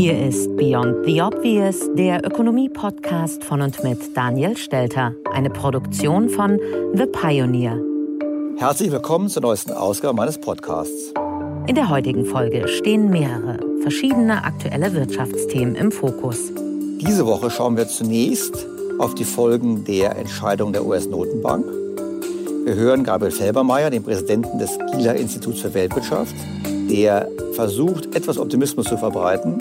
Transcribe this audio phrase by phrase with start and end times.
[0.00, 6.58] Hier ist Beyond the Obvious, der Ökonomie-Podcast von und mit Daniel Stelter, eine Produktion von
[6.94, 7.78] The Pioneer.
[8.56, 11.12] Herzlich willkommen zur neuesten Ausgabe meines Podcasts.
[11.66, 16.50] In der heutigen Folge stehen mehrere verschiedene aktuelle Wirtschaftsthemen im Fokus.
[16.56, 18.66] Diese Woche schauen wir zunächst
[18.98, 21.66] auf die Folgen der Entscheidung der US-Notenbank.
[22.64, 26.34] Wir hören Gabriel Felbermeier, den Präsidenten des Kieler Instituts für Weltwirtschaft,
[26.90, 29.60] der versucht, etwas Optimismus zu verbreiten.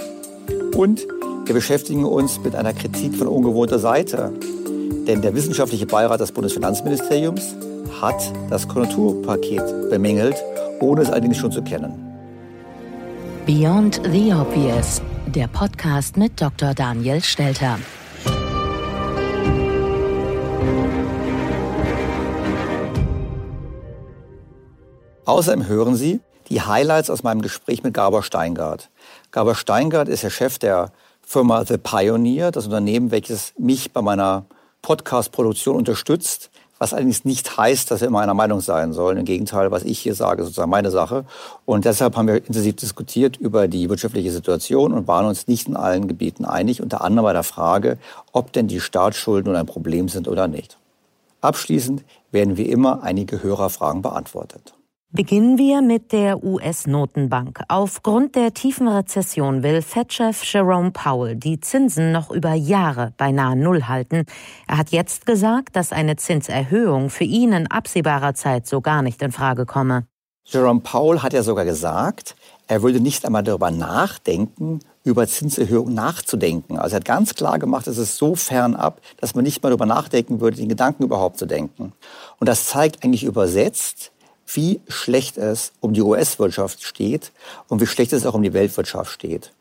[0.79, 1.05] Und
[1.43, 4.31] wir beschäftigen uns mit einer Kritik von ungewohnter Seite.
[5.05, 7.53] Denn der wissenschaftliche Beirat des Bundesfinanzministeriums
[8.01, 8.15] hat
[8.49, 10.37] das Konjunkturpaket bemängelt,
[10.79, 11.91] ohne es allerdings schon zu kennen.
[13.45, 16.73] Beyond the Obvious, der Podcast mit Dr.
[16.73, 17.77] Daniel Stelter.
[25.25, 28.89] Außerdem hören Sie die Highlights aus meinem Gespräch mit Gabor Steingart.
[29.31, 30.91] Gabor Steingart ist der Chef der
[31.21, 34.45] Firma The Pioneer, das Unternehmen, welches mich bei meiner
[34.81, 39.19] Podcast-Produktion unterstützt, was allerdings nicht heißt, dass wir immer einer Meinung sein sollen.
[39.19, 41.25] Im Gegenteil, was ich hier sage, ist sozusagen meine Sache.
[41.65, 45.75] Und deshalb haben wir intensiv diskutiert über die wirtschaftliche Situation und waren uns nicht in
[45.75, 47.99] allen Gebieten einig, unter anderem bei der Frage,
[48.31, 50.79] ob denn die Staatsschulden nun ein Problem sind oder nicht.
[51.41, 54.73] Abschließend werden wie immer einige Hörerfragen beantwortet.
[55.11, 57.63] Beginnen wir mit der US-Notenbank.
[57.67, 63.87] Aufgrund der tiefen Rezession will Fed-Chef Jerome Powell die Zinsen noch über Jahre beinahe Null
[63.87, 64.25] halten.
[64.67, 69.19] Er hat jetzt gesagt, dass eine Zinserhöhung für ihn in absehbarer Zeit so gar nicht
[69.23, 70.05] in Frage komme.
[70.45, 72.35] Jerome Powell hat ja sogar gesagt,
[72.67, 76.77] er würde nicht einmal darüber nachdenken, über Zinserhöhungen nachzudenken.
[76.77, 79.87] Also er hat ganz klar gemacht, es ist so fernab, dass man nicht mal darüber
[79.87, 81.93] nachdenken würde, den Gedanken überhaupt zu denken.
[82.39, 84.11] Und das zeigt eigentlich übersetzt,
[84.53, 87.31] wie schlecht es um die US-Wirtschaft steht
[87.67, 89.51] und wie schlecht es auch um die Weltwirtschaft steht.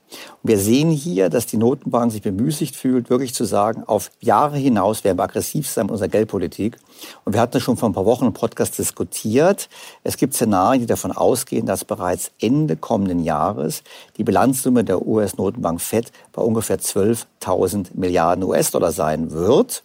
[0.43, 4.57] Und wir sehen hier, dass die Notenbank sich bemüßigt fühlt, wirklich zu sagen, auf Jahre
[4.57, 6.79] hinaus werden wir aggressiv sein mit unserer Geldpolitik.
[7.25, 9.69] Und wir hatten schon vor ein paar Wochen im Podcast diskutiert.
[10.05, 13.83] Es gibt Szenarien, die davon ausgehen, dass bereits Ende kommenden Jahres
[14.17, 19.83] die Bilanzsumme der US-Notenbank FED bei ungefähr 12.000 Milliarden US-Dollar sein wird.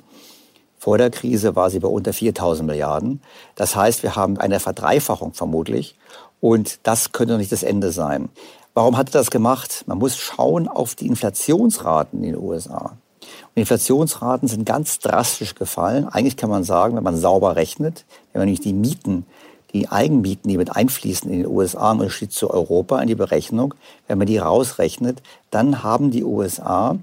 [0.84, 3.22] Vor der Krise war sie bei unter 4000 Milliarden.
[3.56, 5.96] Das heißt, wir haben eine Verdreifachung vermutlich.
[6.42, 8.28] Und das könnte noch nicht das Ende sein.
[8.74, 9.86] Warum hat er das gemacht?
[9.88, 12.98] Man muss schauen auf die Inflationsraten in den USA.
[13.22, 16.06] Und Inflationsraten sind ganz drastisch gefallen.
[16.06, 18.04] Eigentlich kann man sagen, wenn man sauber rechnet,
[18.34, 19.26] wenn man nämlich die Mieten,
[19.72, 23.74] die Eigenmieten, die mit einfließen in den USA im Unterschied zu Europa in die Berechnung,
[24.10, 26.98] wenn man die rausrechnet, dann haben die USA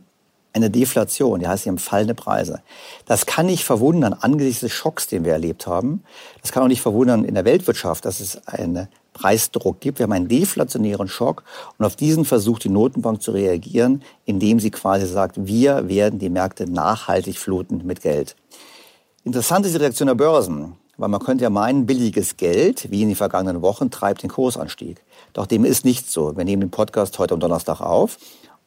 [0.53, 2.63] eine Deflation, die heißt, sie haben fallende Preise.
[3.07, 6.03] Das kann nicht verwundern angesichts des Schocks, den wir erlebt haben.
[6.43, 9.99] Das kann auch nicht verwundern in der Weltwirtschaft, dass es einen Preisdruck gibt.
[9.99, 11.45] Wir haben einen deflationären Schock
[11.79, 16.31] und auf diesen versucht die Notenbank zu reagieren, indem sie quasi sagt, wir werden die
[16.31, 18.37] Märkte nachhaltig fluten mit Geld.
[19.25, 23.09] Interessant ist die Reaktion der Börsen, weil man könnte ja meinen, billiges Geld, wie in
[23.09, 25.03] den vergangenen Wochen, treibt den Kursanstieg.
[25.33, 26.37] Doch dem ist nicht so.
[26.37, 28.19] Wir nehmen den Podcast heute am Donnerstag auf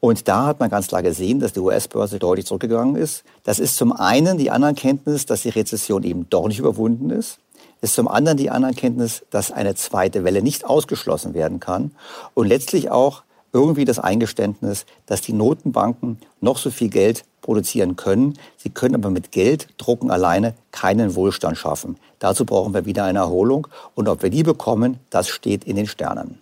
[0.04, 3.24] und da hat man ganz klar gesehen, dass die US-Börse deutlich zurückgegangen ist.
[3.46, 7.40] Das ist zum einen die Anerkenntnis, dass die Rezession eben doch nicht überwunden ist.
[7.80, 11.92] Es ist zum anderen die Anerkenntnis, dass eine zweite Welle nicht ausgeschlossen werden kann.
[12.34, 13.24] Und letztlich auch
[13.54, 18.38] irgendwie das Eingeständnis, dass die Notenbanken noch so viel Geld produzieren können.
[18.58, 21.96] Sie können aber mit Gelddrucken alleine keinen Wohlstand schaffen.
[22.20, 23.70] Dazu brauchen wir wieder eine Erholung.
[23.96, 26.40] Und ob wir die bekommen, das steht in den Sternen.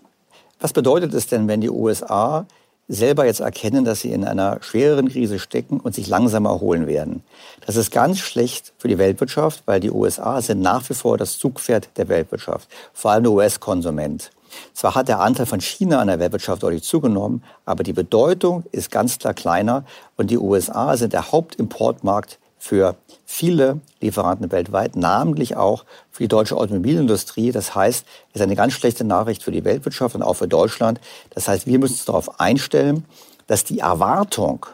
[0.60, 2.48] Was bedeutet es denn, wenn die USA
[2.92, 7.24] selber jetzt erkennen, dass sie in einer schwereren Krise stecken und sich langsam erholen werden.
[7.66, 11.40] Das ist ganz schlecht für die Weltwirtschaft, weil die USA sind nach wie vor das
[11.40, 14.32] Zugpferd der Weltwirtschaft, vor allem der US-Konsument.
[14.74, 18.92] Zwar hat der Anteil von China an der Weltwirtschaft deutlich zugenommen, aber die Bedeutung ist
[18.92, 19.86] ganz klar kleiner
[20.18, 22.96] und die USA sind der Hauptimportmarkt für
[23.32, 27.52] viele Lieferanten weltweit, namentlich auch für die deutsche Automobilindustrie.
[27.52, 31.00] Das heißt, es ist eine ganz schlechte Nachricht für die Weltwirtschaft und auch für Deutschland.
[31.30, 33.06] Das heißt, wir müssen uns darauf einstellen,
[33.48, 34.66] dass die Erwartung,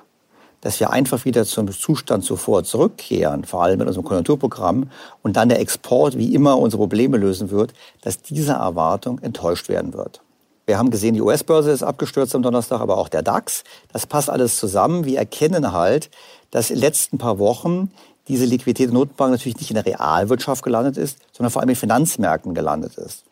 [0.61, 4.89] dass wir einfach wieder zum Zustand zuvor zurückkehren, vor allem mit unserem Konjunkturprogramm,
[5.21, 9.93] und dann der Export wie immer unsere Probleme lösen wird, dass diese Erwartung enttäuscht werden
[9.93, 10.21] wird.
[10.65, 13.63] Wir haben gesehen, die US-Börse ist abgestürzt am Donnerstag, aber auch der DAX.
[13.93, 15.05] Das passt alles zusammen.
[15.05, 16.09] Wir erkennen halt,
[16.51, 17.91] dass in den letzten paar Wochen
[18.27, 21.75] diese Liquidität der Notenbank natürlich nicht in der Realwirtschaft gelandet ist, sondern vor allem in
[21.75, 23.23] Finanzmärkten gelandet ist.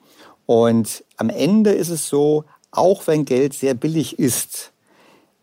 [0.45, 4.71] Und am Ende ist es so, auch wenn Geld sehr billig ist,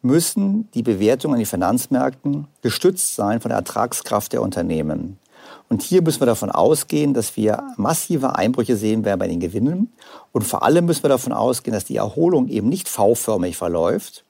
[0.03, 5.19] müssen die Bewertungen an den Finanzmärkten gestützt sein von der Ertragskraft der Unternehmen.
[5.69, 9.93] Und hier müssen wir davon ausgehen, dass wir massive Einbrüche sehen werden bei den Gewinnen.
[10.33, 14.25] Und vor allem müssen wir davon ausgehen, dass die Erholung eben nicht V-förmig verläuft,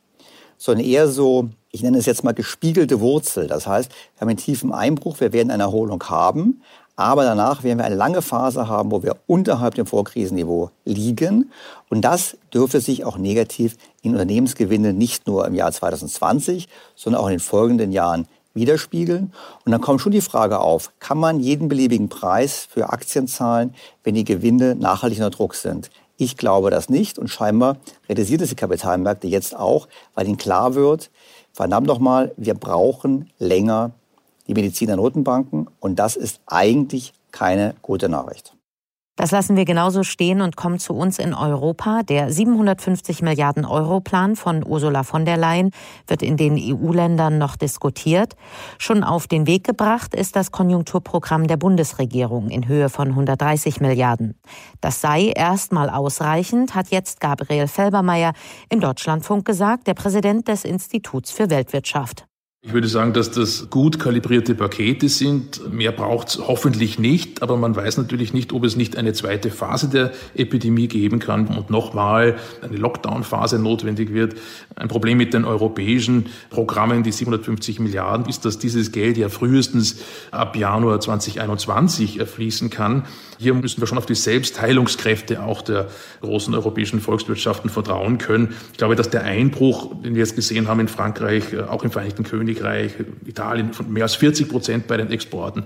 [0.56, 3.46] sondern eher so ich nenne es jetzt mal gespiegelte Wurzel.
[3.46, 6.62] Das heißt, wir haben einen tiefen Einbruch, wir werden eine Erholung haben,
[6.96, 11.50] aber danach werden wir eine lange Phase haben, wo wir unterhalb dem Vorkrisenniveau liegen.
[11.88, 17.26] Und das dürfte sich auch negativ in Unternehmensgewinne nicht nur im Jahr 2020, sondern auch
[17.26, 19.32] in den folgenden Jahren widerspiegeln.
[19.64, 23.74] Und dann kommt schon die Frage auf, kann man jeden beliebigen Preis für Aktien zahlen,
[24.04, 25.88] wenn die Gewinne nachhaltig unter Druck sind?
[26.18, 27.78] Ich glaube das nicht und scheinbar
[28.08, 31.10] realisiert es die Kapitalmärkte jetzt auch, weil ihnen klar wird,
[31.52, 33.92] verdammt nochmal, wir brauchen länger
[34.46, 38.54] die Medizin der Notenbanken und das ist eigentlich keine gute Nachricht.
[39.22, 42.02] Das lassen wir genauso stehen und kommen zu uns in Europa.
[42.02, 45.70] Der 750 Milliarden Euro Plan von Ursula von der Leyen
[46.08, 48.34] wird in den EU-Ländern noch diskutiert.
[48.78, 54.34] Schon auf den Weg gebracht ist das Konjunkturprogramm der Bundesregierung in Höhe von 130 Milliarden.
[54.80, 58.32] Das sei erstmal ausreichend, hat jetzt Gabriel Felbermeier
[58.70, 62.26] im Deutschlandfunk gesagt, der Präsident des Instituts für Weltwirtschaft.
[62.64, 65.72] Ich würde sagen, dass das gut kalibrierte Pakete sind.
[65.72, 69.50] Mehr braucht es hoffentlich nicht, aber man weiß natürlich nicht, ob es nicht eine zweite
[69.50, 74.36] Phase der Epidemie geben kann und nochmal eine Lockdown-Phase notwendig wird.
[74.76, 79.96] Ein Problem mit den europäischen Programmen, die 750 Milliarden, ist, dass dieses Geld ja frühestens
[80.30, 83.06] ab Januar 2021 fließen kann.
[83.42, 85.88] Hier müssen wir schon auf die Selbstheilungskräfte auch der
[86.20, 88.54] großen europäischen Volkswirtschaften vertrauen können.
[88.70, 92.22] Ich glaube, dass der Einbruch, den wir jetzt gesehen haben in Frankreich, auch im Vereinigten
[92.22, 92.92] Königreich,
[93.26, 95.64] Italien von mehr als 40 Prozent bei den Exporten,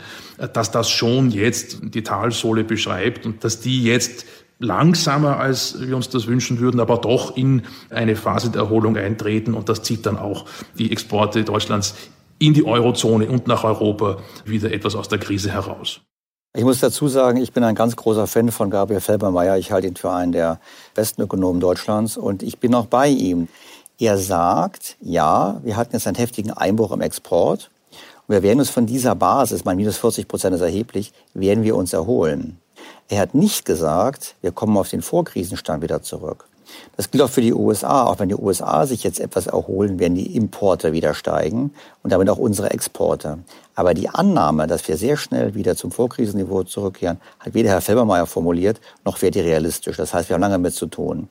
[0.54, 4.24] dass das schon jetzt die Talsohle beschreibt und dass die jetzt
[4.58, 9.52] langsamer, als wir uns das wünschen würden, aber doch in eine Phase der Erholung eintreten.
[9.52, 10.46] Und das zieht dann auch
[10.78, 11.94] die Exporte Deutschlands
[12.38, 16.00] in die Eurozone und nach Europa wieder etwas aus der Krise heraus.
[16.56, 19.58] Ich muss dazu sagen, ich bin ein ganz großer Fan von Gabriel Felbermeier.
[19.58, 20.58] Ich halte ihn für einen der
[20.94, 23.48] besten Ökonomen Deutschlands und ich bin auch bei ihm.
[23.98, 27.70] Er sagt, ja, wir hatten jetzt einen heftigen Einbruch im Export
[28.26, 31.76] und wir werden uns von dieser Basis, mein minus 40 Prozent ist erheblich, werden wir
[31.76, 32.58] uns erholen.
[33.10, 36.48] Er hat nicht gesagt, wir kommen auf den Vorkrisenstand wieder zurück.
[36.96, 38.04] Das gilt auch für die USA.
[38.04, 42.28] Auch wenn die USA sich jetzt etwas erholen, werden die Importe wieder steigen und damit
[42.30, 43.38] auch unsere Exporte.
[43.74, 48.26] Aber die Annahme, dass wir sehr schnell wieder zum Vorkrisenniveau zurückkehren, hat weder Herr Felbermeier
[48.26, 49.96] formuliert, noch wäre die realistisch.
[49.96, 51.28] Das heißt, wir haben lange damit zu tun.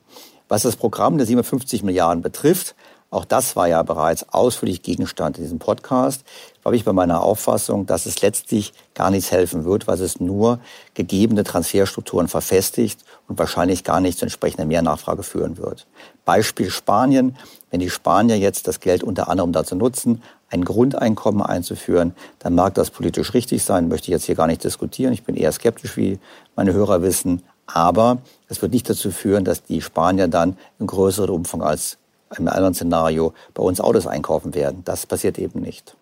[0.48, 2.76] Was das Programm der 57 Milliarden betrifft,
[3.16, 6.26] Auch das war ja bereits ausführlich Gegenstand in diesem Podcast.
[6.66, 10.60] Habe ich bei meiner Auffassung, dass es letztlich gar nichts helfen wird, weil es nur
[10.96, 15.88] gegebene Transferstrukturen verfestigt und wahrscheinlich gar nicht zu entsprechender Mehrnachfrage führen wird.
[16.26, 17.36] Beispiel Spanien.
[17.72, 22.74] Wenn die Spanier jetzt das Geld unter anderem dazu nutzen, ein Grundeinkommen einzuführen, dann mag
[22.76, 25.14] das politisch richtig sein, möchte ich jetzt hier gar nicht diskutieren.
[25.14, 26.20] Ich bin eher skeptisch, wie
[26.56, 27.42] meine Hörer wissen.
[27.68, 31.98] Aber es wird nicht dazu führen, dass die Spanier dann in größerem Umfang als
[32.38, 34.84] im anderen Szenario bei uns Autos einkaufen werden.
[34.86, 35.96] Das passiert eben nicht.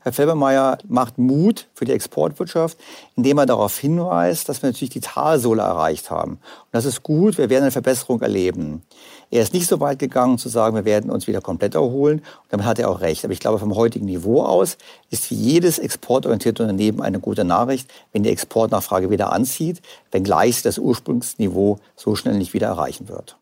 [0.00, 2.78] Herr Felbermeier macht Mut für die Exportwirtschaft,
[3.16, 6.32] indem er darauf hinweist, dass wir natürlich die Talsohle erreicht haben.
[6.32, 8.82] Und das ist gut, wir werden eine Verbesserung erleben.
[9.32, 12.18] Er ist nicht so weit gegangen zu sagen, wir werden uns wieder komplett erholen.
[12.18, 13.24] Und damit hat er auch recht.
[13.24, 14.76] Aber ich glaube, vom heutigen Niveau aus
[15.10, 20.78] ist für jedes exportorientierte Unternehmen eine gute Nachricht, wenn die Exportnachfrage wieder anzieht, wenngleich das
[20.78, 23.36] Ursprungsniveau so schnell nicht wieder erreichen wird.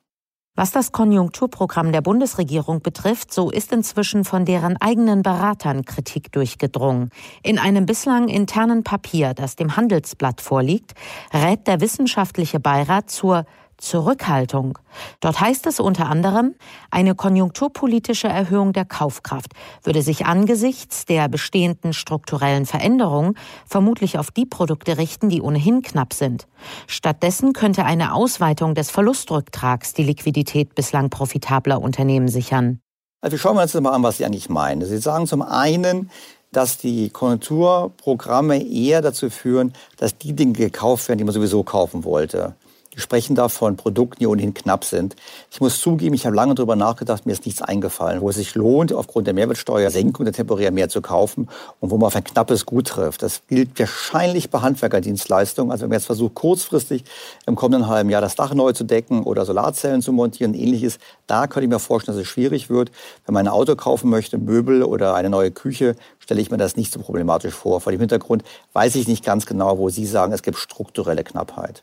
[0.59, 7.11] Was das Konjunkturprogramm der Bundesregierung betrifft, so ist inzwischen von deren eigenen Beratern Kritik durchgedrungen.
[7.45, 10.95] In einem bislang internen Papier, das dem Handelsblatt vorliegt,
[11.33, 13.45] rät der wissenschaftliche Beirat zur
[13.79, 14.79] Zurückhaltung.
[15.21, 16.55] Dort heißt es unter anderem,
[16.91, 23.35] eine konjunkturpolitische Erhöhung der Kaufkraft würde sich angesichts der bestehenden strukturellen Veränderungen
[23.67, 26.47] vermutlich auf die Produkte richten, die ohnehin knapp sind.
[26.87, 32.81] Stattdessen könnte eine Ausweitung des Verlustrücktrags die Liquidität bislang profitabler Unternehmen sichern.
[33.21, 34.85] Also wir schauen uns jetzt mal an, was Sie eigentlich meinen.
[34.85, 36.11] Sie sagen zum einen,
[36.53, 42.05] dass die Konjunkturprogramme eher dazu führen, dass die Dinge gekauft werden, die man sowieso kaufen
[42.05, 42.55] wollte.
[42.99, 45.15] Wir sprechen da von Produkten, die ohnehin knapp sind.
[45.53, 48.57] Ich muss zugeben, ich habe lange darüber nachgedacht, mir ist nichts eingefallen, wo es sich
[48.57, 52.67] lohnt, aufgrund der Mehrwertsteuersenkung der temporär mehr zu kaufen und wo man auf ein knappes
[52.67, 53.23] Gut trifft.
[53.23, 55.71] Das gilt wahrscheinlich bei Handwerkerdienstleistungen.
[55.71, 57.05] Also wenn man jetzt versucht, kurzfristig
[57.47, 60.99] im kommenden halben Jahr das Dach neu zu decken oder Solarzellen zu montieren und ähnliches,
[61.29, 62.91] da könnte ich mir vorstellen, dass es schwierig wird.
[63.27, 66.75] Wenn man ein Auto kaufen möchte, Möbel oder eine neue Küche, stelle ich mir das
[66.75, 67.81] nicht so problematisch vor.
[67.81, 71.81] Vor dem Hintergrund weiß ich nicht ganz genau, wo Sie sagen, es gibt strukturelle Knappheit.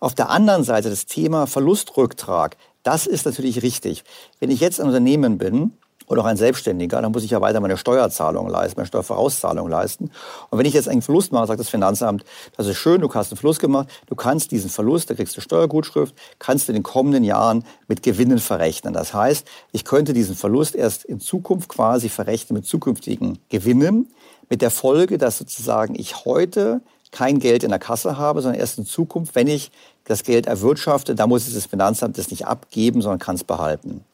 [0.00, 4.02] Auf der anderen Seite das Thema Verlustrücktrag, das ist natürlich richtig.
[4.38, 5.72] Wenn ich jetzt ein Unternehmen bin,
[6.10, 10.10] oder auch ein Selbstständiger, dann muss ich ja weiter meine Steuerzahlung leisten, meine Steuervorauszahlung leisten.
[10.50, 12.24] Und wenn ich jetzt einen Verlust mache, sagt das Finanzamt,
[12.56, 15.40] das ist schön, du hast einen Verlust gemacht, du kannst diesen Verlust, da kriegst du
[15.40, 18.92] Steuergutschrift, kannst du in den kommenden Jahren mit Gewinnen verrechnen.
[18.92, 24.08] Das heißt, ich könnte diesen Verlust erst in Zukunft quasi verrechnen mit zukünftigen Gewinnen,
[24.48, 26.80] mit der Folge, dass sozusagen ich heute
[27.12, 29.70] kein Geld in der Kasse habe, sondern erst in Zukunft, wenn ich
[30.10, 34.04] das Geld erwirtschafte, da muss es das Finanzamt das nicht abgeben, sondern kann es behalten.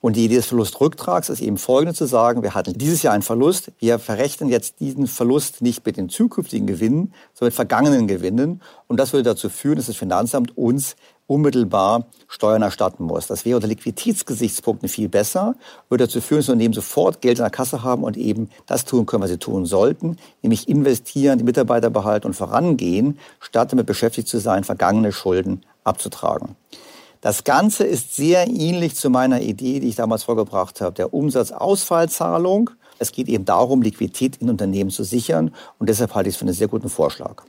[0.00, 3.22] Und die Idee des Verlustrücktrags ist eben folgende zu sagen, wir hatten dieses Jahr einen
[3.22, 8.62] Verlust, wir verrechnen jetzt diesen Verlust nicht mit den zukünftigen Gewinnen, sondern mit vergangenen Gewinnen.
[8.86, 10.94] Und das würde dazu führen, dass das Finanzamt uns
[11.28, 13.28] unmittelbar Steuern erstatten muss.
[13.28, 15.54] Das wäre unter Liquiditätsgesichtspunkten viel besser,
[15.88, 19.06] würde dazu führen, dass Unternehmen sofort Geld in der Kasse haben und eben das tun
[19.06, 24.26] können, was sie tun sollten, nämlich investieren, die Mitarbeiter behalten und vorangehen, statt damit beschäftigt
[24.26, 26.56] zu sein, vergangene Schulden abzutragen.
[27.20, 32.70] Das Ganze ist sehr ähnlich zu meiner Idee, die ich damals vorgebracht habe, der Umsatzausfallzahlung.
[32.98, 36.46] Es geht eben darum, Liquidität in Unternehmen zu sichern und deshalb halte ich es für
[36.46, 37.44] einen sehr guten Vorschlag.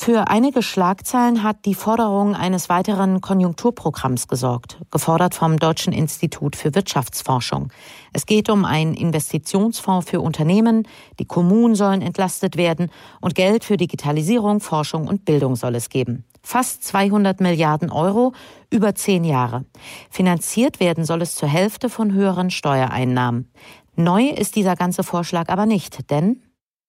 [0.00, 6.72] Für einige Schlagzeilen hat die Forderung eines weiteren Konjunkturprogramms gesorgt, gefordert vom Deutschen Institut für
[6.72, 7.72] Wirtschaftsforschung.
[8.12, 10.86] Es geht um einen Investitionsfonds für Unternehmen,
[11.18, 16.24] die Kommunen sollen entlastet werden und Geld für Digitalisierung, Forschung und Bildung soll es geben.
[16.44, 18.34] Fast 200 Milliarden Euro
[18.70, 19.64] über zehn Jahre.
[20.10, 23.50] Finanziert werden soll es zur Hälfte von höheren Steuereinnahmen.
[23.96, 26.40] Neu ist dieser ganze Vorschlag aber nicht, denn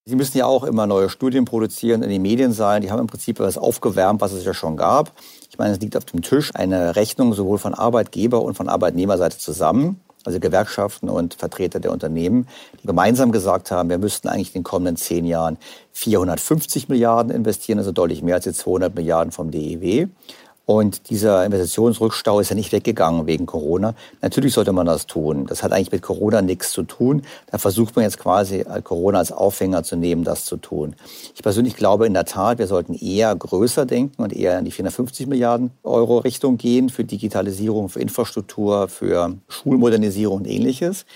[0.10, 2.82] Sie müssen ja auch immer neue Studien produzieren, in den Medien sein.
[2.82, 5.12] Die haben im Prinzip etwas aufgewärmt, was es ja schon gab.
[5.52, 9.38] Ich meine, es liegt auf dem Tisch eine Rechnung sowohl von Arbeitgeber und von Arbeitnehmerseite
[9.38, 12.48] zusammen, also Gewerkschaften und Vertreter der Unternehmen,
[12.82, 15.60] die gemeinsam gesagt haben, wir müssten eigentlich in den kommenden zehn Jahren
[15.92, 20.08] 450 Milliarden investieren, also deutlich mehr als die 200 Milliarden vom DEW.
[20.70, 23.96] Und dieser Investitionsrückstau ist ja nicht weggegangen wegen Corona.
[24.22, 25.48] Natürlich sollte man das tun.
[25.48, 27.24] Das hat eigentlich mit Corona nichts zu tun.
[27.50, 30.96] Da versucht man jetzt quasi Corona als Aufhänger zu nehmen, das zu tun.
[31.34, 34.70] Ich persönlich glaube in der Tat, wir sollten eher größer denken und eher in die
[34.70, 41.08] 450 Milliarden Euro Richtung gehen für Digitalisierung, für Infrastruktur, für Schulmodernisierung und ähnliches.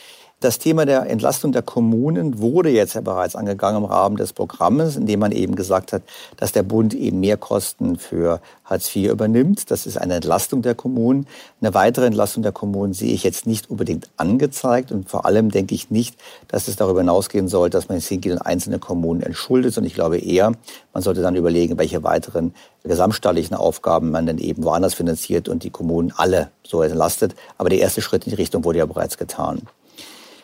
[0.43, 4.97] Das Thema der Entlastung der Kommunen wurde jetzt ja bereits angegangen im Rahmen des Programmes,
[4.97, 6.01] indem man eben gesagt hat,
[6.35, 9.71] dass der Bund eben mehr Kosten für Hartz IV übernimmt.
[9.71, 11.27] Das ist eine Entlastung der Kommunen.
[11.62, 14.91] Eine weitere Entlastung der Kommunen sehe ich jetzt nicht unbedingt angezeigt.
[14.91, 16.17] Und vor allem denke ich nicht,
[16.50, 19.77] dass es darüber hinausgehen soll, dass man jetzt hingeht und einzelne Kommunen entschuldet.
[19.77, 20.51] Und ich glaube eher,
[20.91, 25.69] man sollte dann überlegen, welche weiteren gesamtstaatlichen Aufgaben man dann eben woanders finanziert und die
[25.69, 27.33] Kommunen alle so entlastet.
[27.57, 29.62] Aber der erste Schritt in die Richtung wurde ja bereits getan.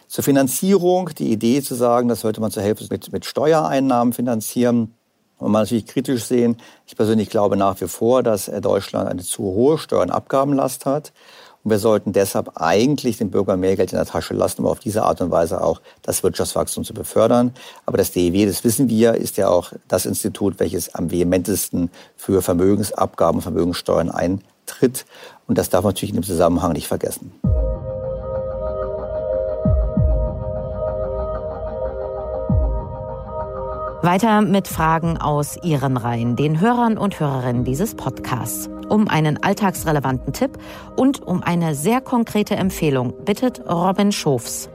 [0.10, 4.96] Zur Finanzierung, die Idee zu sagen, das sollte man zur Hälfte mit, mit Steuereinnahmen finanzieren,
[5.38, 6.58] und man natürlich kritisch sehen.
[6.86, 11.14] Ich persönlich glaube nach wie vor, dass Deutschland eine zu hohe Steuernabgabenlast hat.
[11.64, 14.80] Und wir sollten deshalb eigentlich den Bürgern mehr Geld in der Tasche lassen, um auf
[14.80, 17.54] diese Art und Weise auch das Wirtschaftswachstum zu befördern.
[17.86, 22.42] Aber das DEW, das wissen wir, ist ja auch das Institut, welches am vehementesten für
[22.42, 25.06] Vermögensabgaben, Vermögenssteuern eintritt.
[25.48, 27.32] Und das darf man natürlich in dem Zusammenhang nicht vergessen.
[34.02, 38.70] Weiter mit Fragen aus Ihren Reihen, den Hörern und Hörerinnen dieses Podcasts.
[38.88, 40.58] Um einen alltagsrelevanten Tipp
[40.96, 44.70] und um eine sehr konkrete Empfehlung bittet Robin Schofs.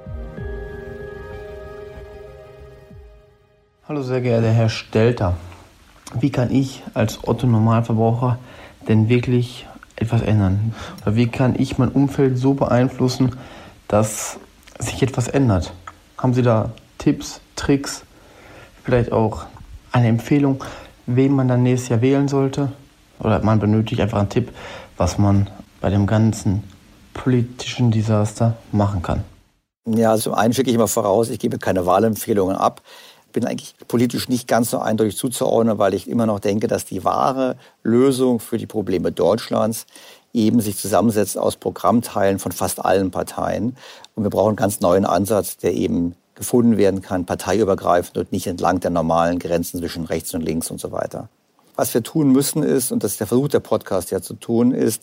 [3.89, 5.39] Hallo sehr geehrter Herr Stelter.
[6.21, 8.39] Wie kann ich als Otto Normalverbraucher
[8.89, 9.67] denn wirklich
[9.97, 10.75] etwas ändern?
[11.01, 13.37] Oder wie kann ich mein Umfeld so beeinflussen,
[13.89, 14.39] dass
[14.79, 15.73] sich etwas ändert?
[16.19, 18.05] Haben Sie da Tipps, Tricks?
[18.85, 19.47] Vielleicht auch
[19.93, 20.63] eine Empfehlung,
[21.07, 22.71] wen man dann nächstes Jahr wählen sollte.
[23.19, 24.51] Oder man benötigt einfach einen Tipp,
[24.97, 25.49] was man
[25.81, 26.63] bei dem ganzen
[27.15, 29.25] politischen Desaster machen kann.
[29.87, 32.83] Ja, also zum einen schicke ich immer voraus, ich gebe keine Wahlempfehlungen ab.
[33.33, 37.05] Bin eigentlich politisch nicht ganz so eindeutig zuzuordnen, weil ich immer noch denke, dass die
[37.05, 39.87] wahre Lösung für die Probleme Deutschlands
[40.33, 43.77] eben sich zusammensetzt aus Programmteilen von fast allen Parteien.
[44.15, 48.47] Und wir brauchen einen ganz neuen Ansatz, der eben gefunden werden kann, parteiübergreifend und nicht
[48.47, 51.29] entlang der normalen Grenzen zwischen rechts und links und so weiter.
[51.77, 54.73] Was wir tun müssen ist, und das ist der Versuch der Podcast ja zu tun,
[54.73, 55.03] ist,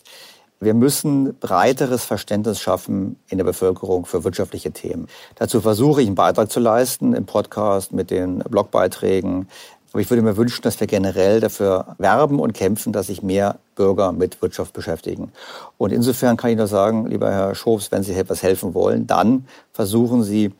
[0.62, 5.08] wir müssen breiteres Verständnis schaffen in der Bevölkerung für wirtschaftliche Themen.
[5.34, 9.48] Dazu versuche ich einen Beitrag zu leisten im Podcast mit den Blogbeiträgen.
[9.92, 13.58] Aber ich würde mir wünschen, dass wir generell dafür werben und kämpfen, dass sich mehr
[13.74, 15.32] Bürger mit Wirtschaft beschäftigen.
[15.78, 19.46] Und insofern kann ich nur sagen, lieber Herr Schofs, wenn Sie etwas helfen wollen, dann
[19.72, 20.52] versuchen Sie,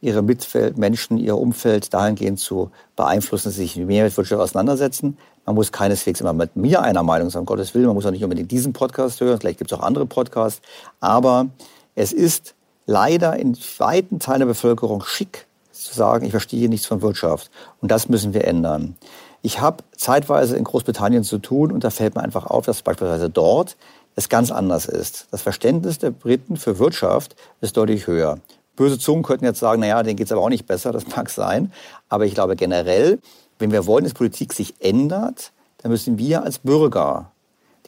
[0.00, 5.16] ihre Mitmenschen, ihr Umfeld dahingehend zu beeinflussen, dass sie sich mehr mit Wirtschaft auseinandersetzen.
[5.44, 7.86] Man muss keineswegs immer mit mir einer Meinung sein, um Gottes Willen.
[7.86, 9.38] Man muss auch nicht unbedingt diesen Podcast hören.
[9.38, 10.60] Vielleicht gibt es auch andere Podcasts.
[11.00, 11.46] Aber
[11.94, 12.54] es ist
[12.86, 17.50] leider in weiten Teilen der Bevölkerung schick zu sagen, ich verstehe nichts von Wirtschaft.
[17.80, 18.96] Und das müssen wir ändern.
[19.42, 23.30] Ich habe zeitweise in Großbritannien zu tun und da fällt mir einfach auf, dass beispielsweise
[23.30, 23.76] dort
[24.16, 25.28] es ganz anders ist.
[25.30, 28.38] Das Verständnis der Briten für Wirtschaft ist deutlich höher.
[28.76, 31.30] Böse Zungen könnten jetzt sagen, naja, denen geht es aber auch nicht besser, das mag
[31.30, 31.72] sein.
[32.08, 33.18] Aber ich glaube generell,
[33.58, 37.32] wenn wir wollen, dass Politik sich ändert, dann müssen wir als Bürger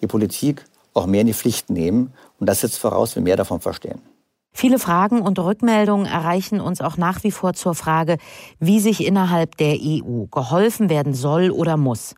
[0.01, 2.13] die Politik auch mehr in die Pflicht nehmen.
[2.41, 4.01] Und das setzt voraus, wir mehr davon verstehen.
[4.53, 8.17] Viele Fragen und Rückmeldungen erreichen uns auch nach wie vor zur Frage,
[8.59, 12.15] wie sich innerhalb der EU geholfen werden soll oder muss.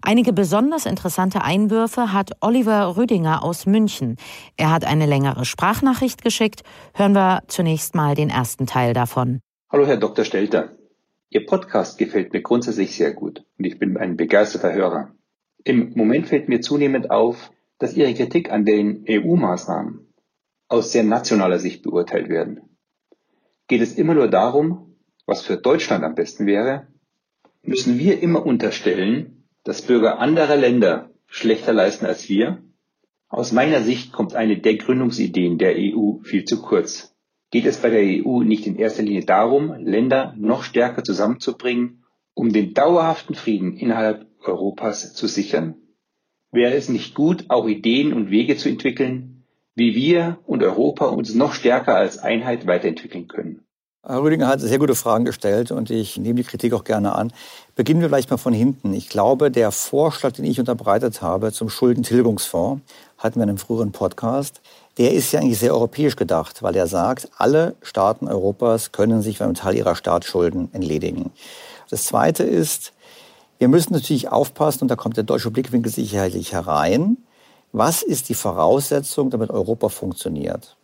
[0.00, 4.16] Einige besonders interessante Einwürfe hat Oliver Rüdinger aus München.
[4.56, 6.62] Er hat eine längere Sprachnachricht geschickt.
[6.94, 9.40] Hören wir zunächst mal den ersten Teil davon.
[9.70, 10.24] Hallo, Herr Dr.
[10.24, 10.70] Stelter.
[11.28, 15.12] Ihr Podcast gefällt mir grundsätzlich sehr gut und ich bin ein begeisterter Hörer.
[15.64, 20.01] Im Moment fällt mir zunehmend auf, dass Ihre Kritik an den EU-Maßnahmen
[20.72, 22.62] aus sehr nationaler Sicht beurteilt werden.
[23.68, 26.88] Geht es immer nur darum, was für Deutschland am besten wäre?
[27.62, 32.62] Müssen wir immer unterstellen, dass Bürger anderer Länder schlechter leisten als wir?
[33.28, 37.14] Aus meiner Sicht kommt eine der Gründungsideen der EU viel zu kurz.
[37.50, 42.04] Geht es bei der EU nicht in erster Linie darum, Länder noch stärker zusammenzubringen,
[42.34, 45.76] um den dauerhaften Frieden innerhalb Europas zu sichern?
[46.50, 49.31] Wäre es nicht gut, auch Ideen und Wege zu entwickeln,
[49.74, 53.64] wie wir und Europa uns noch stärker als Einheit weiterentwickeln können.
[54.04, 57.32] Herr Rüdiger hat sehr gute Fragen gestellt und ich nehme die Kritik auch gerne an.
[57.76, 58.92] Beginnen wir vielleicht mal von hinten.
[58.94, 62.82] Ich glaube, der Vorschlag, den ich unterbreitet habe zum Schuldentilgungsfonds,
[63.16, 64.60] hatten wir in einem früheren Podcast,
[64.98, 69.40] der ist ja eigentlich sehr europäisch gedacht, weil er sagt, alle Staaten Europas können sich
[69.40, 71.30] einem Teil ihrer Staatsschulden entledigen.
[71.88, 72.92] Das Zweite ist,
[73.58, 77.18] wir müssen natürlich aufpassen, und da kommt der deutsche Blickwinkel sicherlich herein,
[77.72, 80.76] was ist die Voraussetzung, damit Europa funktioniert?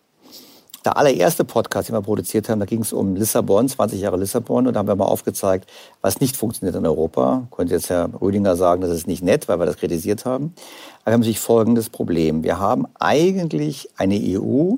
[0.85, 4.67] Der allererste Podcast, den wir produziert haben, da ging es um Lissabon, 20 Jahre Lissabon.
[4.67, 5.69] Und da haben wir mal aufgezeigt,
[6.01, 7.47] was nicht funktioniert in Europa.
[7.51, 10.55] Könnte jetzt Herr Rüdinger sagen, das ist nicht nett, weil wir das kritisiert haben.
[11.03, 12.43] Aber wir haben sich folgendes Problem.
[12.43, 14.77] Wir haben eigentlich eine EU,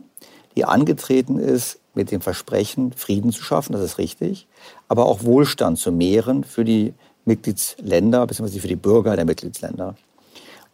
[0.56, 4.46] die angetreten ist mit dem Versprechen, Frieden zu schaffen, das ist richtig,
[4.88, 6.94] aber auch Wohlstand zu mehren für die
[7.24, 9.96] Mitgliedsländer, beziehungsweise für die Bürger der Mitgliedsländer.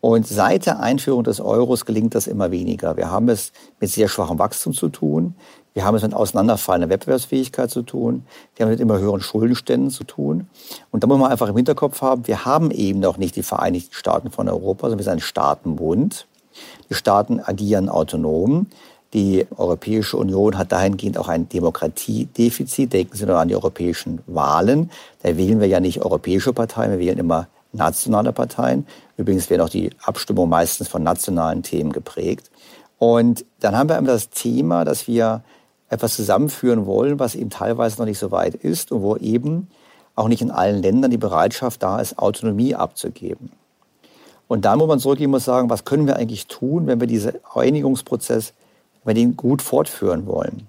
[0.00, 2.96] Und seit der Einführung des Euros gelingt das immer weniger.
[2.96, 5.34] Wir haben es mit sehr schwachem Wachstum zu tun.
[5.74, 8.24] Wir haben es mit auseinanderfallender Wettbewerbsfähigkeit zu tun.
[8.54, 10.48] Wir haben es mit immer höheren Schuldenständen zu tun.
[10.90, 13.92] Und da muss man einfach im Hinterkopf haben, wir haben eben noch nicht die Vereinigten
[13.92, 16.26] Staaten von Europa, sondern wir sind ein Staatenbund.
[16.88, 18.68] Die Staaten agieren autonom.
[19.12, 22.92] Die Europäische Union hat dahingehend auch ein Demokratiedefizit.
[22.92, 24.90] Denken Sie nur an die europäischen Wahlen.
[25.22, 28.86] Da wählen wir ja nicht europäische Parteien, wir wählen immer nationale Parteien.
[29.16, 32.50] Übrigens werden auch die Abstimmungen meistens von nationalen Themen geprägt.
[32.98, 35.42] Und dann haben wir immer das Thema, dass wir
[35.88, 39.68] etwas zusammenführen wollen, was eben teilweise noch nicht so weit ist und wo eben
[40.14, 43.50] auch nicht in allen Ländern die Bereitschaft da ist, Autonomie abzugeben.
[44.48, 47.32] Und da muss man zurückgehen und sagen, was können wir eigentlich tun, wenn wir diesen
[47.54, 48.52] Einigungsprozess,
[49.04, 50.68] wenn wir den gut fortführen wollen?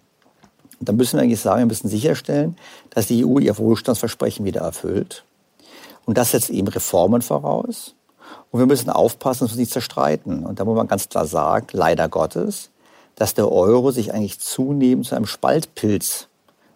[0.79, 2.57] Und dann müssen wir eigentlich sagen, wir müssen sicherstellen,
[2.89, 5.23] dass die EU ihr Wohlstandsversprechen wieder erfüllt.
[6.07, 7.93] Und das setzt eben Reformen voraus.
[8.49, 10.45] Und wir müssen aufpassen, dass wir nicht zerstreiten.
[10.45, 12.71] Und da muss man ganz klar sagen, leider Gottes,
[13.15, 16.29] dass der Euro sich eigentlich zunehmend zu einem Spaltpilz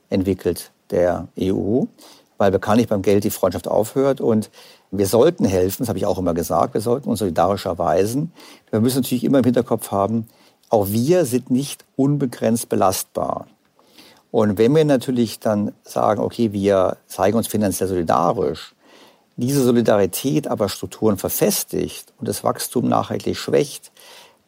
[0.10, 1.84] entwickelt der EU,
[2.38, 4.20] weil bekanntlich beim Geld die Freundschaft aufhört.
[4.20, 4.50] Und
[4.91, 8.34] wir sollten helfen, das habe ich auch immer gesagt, wir sollten uns solidarisch erweisen.
[8.70, 10.28] Wir müssen natürlich immer im Hinterkopf haben,
[10.67, 13.48] auch wir sind nicht unbegrenzt belastbar.
[14.30, 18.74] Und wenn wir natürlich dann sagen, okay, wir zeigen uns finanziell solidarisch,
[19.42, 23.92] diese Solidarität aber Strukturen verfestigt und das Wachstum nachhaltig schwächt,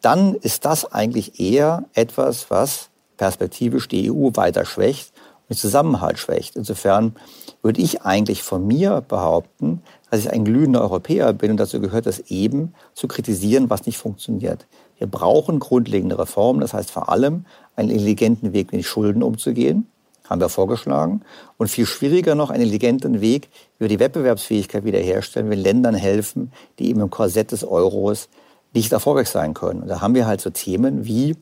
[0.00, 6.18] dann ist das eigentlich eher etwas, was perspektivisch die EU weiter schwächt und den Zusammenhalt
[6.18, 6.56] schwächt.
[6.56, 7.16] Insofern
[7.62, 12.06] würde ich eigentlich von mir behaupten, dass ich ein glühender Europäer bin und dazu gehört
[12.06, 14.66] es eben zu kritisieren, was nicht funktioniert.
[14.98, 19.88] Wir brauchen grundlegende Reformen, das heißt vor allem einen intelligenten Weg, mit den Schulden umzugehen,
[20.28, 21.22] haben wir vorgeschlagen.
[21.58, 26.88] Und viel schwieriger noch, einen intelligenten Weg, wir die Wettbewerbsfähigkeit wiederherstellen, wenn Ländern helfen, die
[26.88, 28.28] eben im Korsett des Euros
[28.72, 29.82] nicht erfolgreich sein können.
[29.82, 31.36] Und da haben wir halt so Themen wie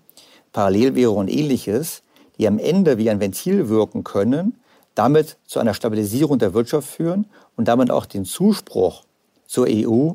[0.52, 2.02] Parallelwährung und ähnliches,
[2.38, 4.56] die am Ende wie ein Ventil wirken können,
[4.94, 9.04] damit zu einer Stabilisierung der Wirtschaft führen und damit auch den Zuspruch
[9.46, 10.12] zur EU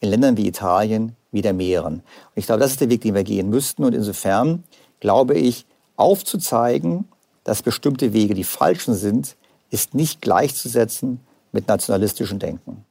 [0.00, 1.94] in Ländern wie Italien wieder mehren.
[1.94, 3.84] Und ich glaube, das ist der Weg, den wir gehen müssten.
[3.84, 4.64] Und insofern
[5.00, 7.06] glaube ich, aufzuzeigen,
[7.44, 9.36] dass bestimmte Wege die falschen sind,
[9.70, 11.20] ist nicht gleichzusetzen
[11.52, 12.84] mit nationalistischem Denken.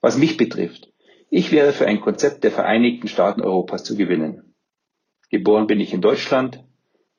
[0.00, 0.92] Was mich betrifft,
[1.30, 4.54] ich wäre für ein Konzept der Vereinigten Staaten Europas zu gewinnen.
[5.30, 6.62] Geboren bin ich in Deutschland,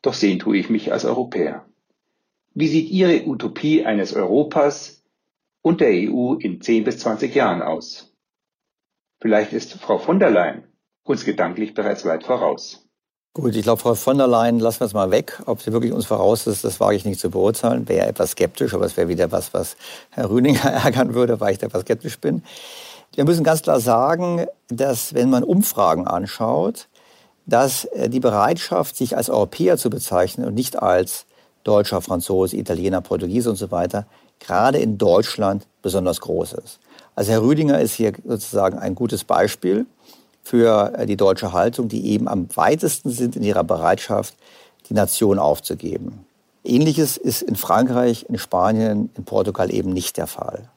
[0.01, 1.65] doch sehen tue ich mich als Europäer.
[2.53, 5.03] Wie sieht Ihre Utopie eines Europas
[5.61, 8.13] und der EU in 10 bis 20 Jahren aus?
[9.19, 10.67] Vielleicht ist Frau von der Leyen
[11.03, 12.82] uns gedanklich bereits weit voraus.
[13.35, 15.41] Gut, ich glaube, Frau von der Leyen lassen wir es mal weg.
[15.47, 17.89] Ob sie wirklich uns voraus ist, das wage ich nicht zu beurteilen.
[17.89, 19.75] Wäre etwas skeptisch, aber es wäre wieder was, was
[20.11, 22.43] Herr Rüninger ärgern würde, weil ich da etwas skeptisch bin.
[23.15, 26.87] Wir müssen ganz klar sagen, dass wenn man Umfragen anschaut,
[27.47, 31.25] dass äh, die Bereitschaft, sich als Europäer zu bezeichnen und nicht als
[31.63, 34.05] Deutscher, Franzose, Italiener, Portugiese und so weiter,
[34.39, 36.79] gerade in Deutschland besonders groß ist.
[37.15, 39.87] Also Herr Rüdinger ist hier sozusagen ein gutes Beispiel
[40.43, 44.35] für äh, die deutsche Haltung, die eben am weitesten sind in ihrer Bereitschaft,
[44.89, 46.25] die Nation aufzugeben.
[46.63, 50.69] Ähnliches ist in Frankreich, in Spanien, in Portugal eben nicht der Fall.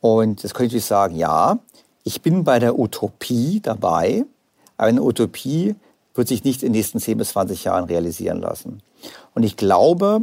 [0.00, 1.58] Und jetzt könnte ich sagen, ja,
[2.02, 4.24] ich bin bei der Utopie dabei,
[4.76, 5.74] aber eine Utopie
[6.14, 8.82] wird sich nicht in den nächsten 10 bis 20 Jahren realisieren lassen.
[9.34, 10.22] Und ich glaube,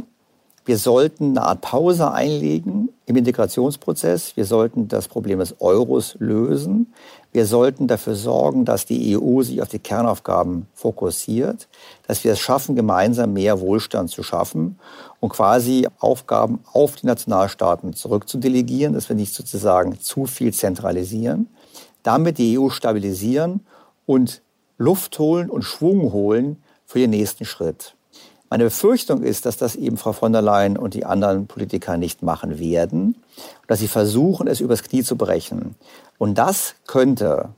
[0.64, 4.36] wir sollten eine Art Pause einlegen im Integrationsprozess.
[4.36, 6.92] Wir sollten das Problem des Euros lösen.
[7.32, 11.66] Wir sollten dafür sorgen, dass die EU sich auf die Kernaufgaben fokussiert,
[12.06, 14.78] dass wir es schaffen, gemeinsam mehr Wohlstand zu schaffen
[15.18, 21.48] und quasi Aufgaben auf die Nationalstaaten zurückzudelegieren, dass wir nicht sozusagen zu viel zentralisieren,
[22.04, 23.66] damit die EU stabilisieren
[24.06, 24.42] und
[24.78, 27.96] Luft holen und Schwung holen für den nächsten Schritt.
[28.52, 32.22] Meine Befürchtung ist, dass das eben Frau von der Leyen und die anderen Politiker nicht
[32.22, 33.16] machen werden,
[33.66, 35.74] dass sie versuchen, es übers Knie zu brechen.
[36.18, 37.48] Und das könnte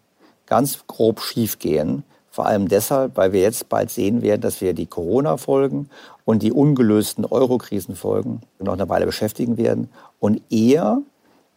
[0.47, 4.87] ganz grob schiefgehen, vor allem deshalb, weil wir jetzt bald sehen werden, dass wir die
[4.87, 5.91] Corona-Folgen
[6.25, 9.89] und die ungelösten Euro-Krisenfolgen noch eine Weile beschäftigen werden
[10.21, 11.03] und eher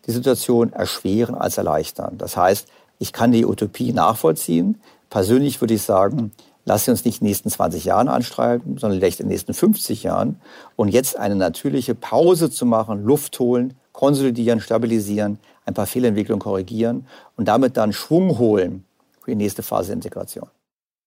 [0.07, 2.17] die Situation erschweren als erleichtern.
[2.17, 4.81] Das heißt, ich kann die Utopie nachvollziehen.
[5.11, 6.31] Persönlich würde ich sagen,
[6.67, 9.53] lass sie uns nicht in den nächsten 20 Jahren anstreiben, sondern vielleicht in den nächsten
[9.53, 10.41] 50 Jahren.
[10.75, 17.07] Und jetzt eine natürliche Pause zu machen, Luft holen, konsolidieren, stabilisieren, ein paar Fehlentwicklungen korrigieren
[17.37, 18.83] und damit dann Schwung holen
[19.21, 20.47] für die nächste Phase der Integration.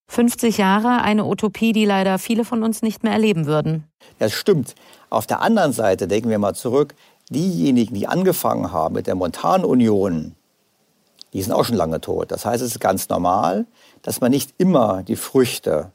[0.09, 3.85] 50 Jahre, eine Utopie, die leider viele von uns nicht mehr erleben würden.
[4.19, 4.75] Das stimmt.
[5.11, 6.95] Auf der anderen Seite denken wir mal zurück,
[7.29, 10.35] diejenigen, die angefangen haben mit der Montanunion,
[11.33, 12.33] die sind auch schon lange tot.
[12.33, 13.67] Das heißt, es ist ganz normal,
[14.03, 15.93] dass man nicht immer die Früchte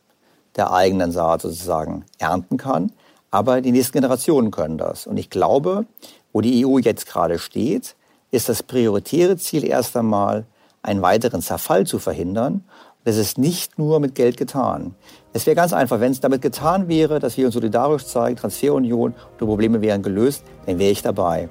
[0.56, 2.92] der eigenen Saat sozusagen ernten kann,
[3.32, 5.08] aber die nächsten Generationen können das.
[5.08, 5.86] Und ich glaube,
[6.32, 7.96] wo die EU jetzt gerade steht,
[8.32, 10.46] ist das prioritäre Ziel erst einmal,
[10.82, 12.64] einen weiteren Zerfall zu verhindern
[13.04, 14.96] Das ist nicht nur mit Geld getan.
[15.32, 19.12] Es wäre ganz einfach, wenn es damit getan wäre, dass wir uns solidarisch zeigen, Transferunion
[19.12, 21.50] und die Probleme wären gelöst, dann wäre ich dabei.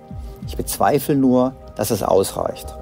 [0.49, 2.75] Ich bezweifle nur, dass es ausreicht.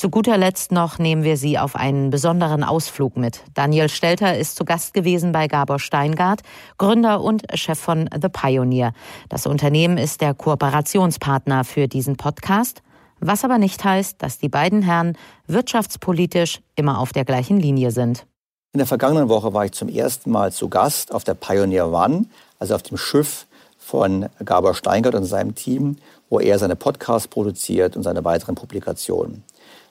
[0.00, 3.42] Zu guter Letzt noch nehmen wir Sie auf einen besonderen Ausflug mit.
[3.52, 6.40] Daniel Stelter ist zu Gast gewesen bei Gabor Steingart,
[6.78, 8.94] Gründer und Chef von The Pioneer.
[9.28, 12.80] Das Unternehmen ist der Kooperationspartner für diesen Podcast,
[13.18, 18.24] was aber nicht heißt, dass die beiden Herren wirtschaftspolitisch immer auf der gleichen Linie sind.
[18.72, 22.24] In der vergangenen Woche war ich zum ersten Mal zu Gast auf der Pioneer One,
[22.58, 25.96] also auf dem Schiff von Gabor Steingart und seinem Team,
[26.30, 29.44] wo er seine Podcasts produziert und seine weiteren Publikationen.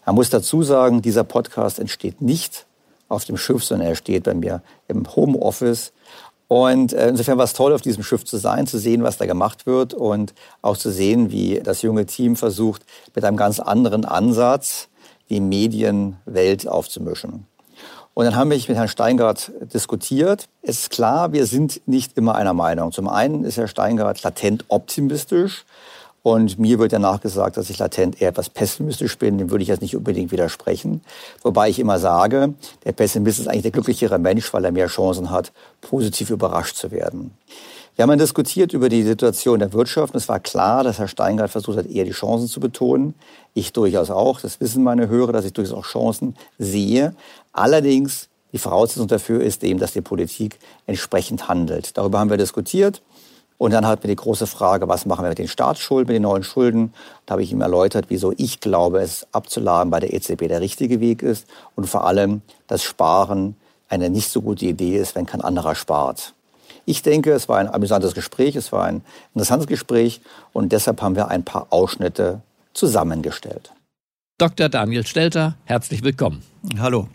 [0.10, 2.66] Man muss dazu sagen, dieser Podcast entsteht nicht
[3.10, 5.94] auf dem Schiff, sondern er steht bei mir im Homeoffice.
[6.48, 9.28] Und äh, insofern war es toll, auf diesem Schiff zu sein, zu sehen, was da
[9.28, 14.04] gemacht wird und auch zu sehen, wie das junge Team versucht, mit einem ganz anderen
[14.04, 14.88] Ansatz
[15.30, 17.46] die Medienwelt aufzumischen.
[18.16, 20.50] Und dann haben wir mit Herrn Steingart diskutiert.
[20.64, 22.92] Es ist klar, wir sind nicht immer einer Meinung.
[22.92, 25.66] Zum einen ist Herr Steingart latent optimistisch
[26.22, 29.38] und mir wird ja nachgesagt, dass ich latent eher etwas pessimistisch bin.
[29.38, 31.02] Dem würde ich jetzt nicht unbedingt widersprechen.
[31.44, 32.54] Wobei ich immer sage,
[32.84, 35.52] der Pessimist ist eigentlich der glücklichere Mensch, weil er mehr Chancen hat,
[35.82, 37.32] positiv überrascht zu werden.
[37.96, 40.14] Wir haben dann diskutiert über die Situation der Wirtschaft.
[40.14, 43.14] Und es war klar, dass Herr Steingart versucht hat, eher die Chancen zu betonen.
[43.54, 44.40] Ich durchaus auch.
[44.40, 47.14] Das wissen meine Hörer, dass ich durchaus auch Chancen sehe.
[47.52, 51.98] Allerdings, die Voraussetzung dafür ist eben, dass die Politik entsprechend handelt.
[51.98, 53.02] Darüber haben wir diskutiert.
[53.60, 56.24] Und dann hatten wir die große Frage, was machen wir mit den Staatsschulden, mit den
[56.24, 56.94] neuen Schulden?
[57.26, 61.02] Da habe ich ihm erläutert, wieso ich glaube, es abzuladen bei der EZB der richtige
[61.02, 61.46] Weg ist
[61.76, 63.58] und vor allem, dass Sparen
[63.90, 66.34] eine nicht so gute Idee ist, wenn kein anderer spart.
[66.86, 69.02] Ich denke, es war ein amüsantes Gespräch, es war ein
[69.34, 70.22] interessantes Gespräch
[70.54, 72.42] und deshalb haben wir ein paar Ausschnitte
[72.74, 73.74] zusammengestellt.
[74.38, 74.70] Dr.
[74.70, 76.44] Daniel Stelter, herzlich willkommen.
[76.80, 77.10] Hallo.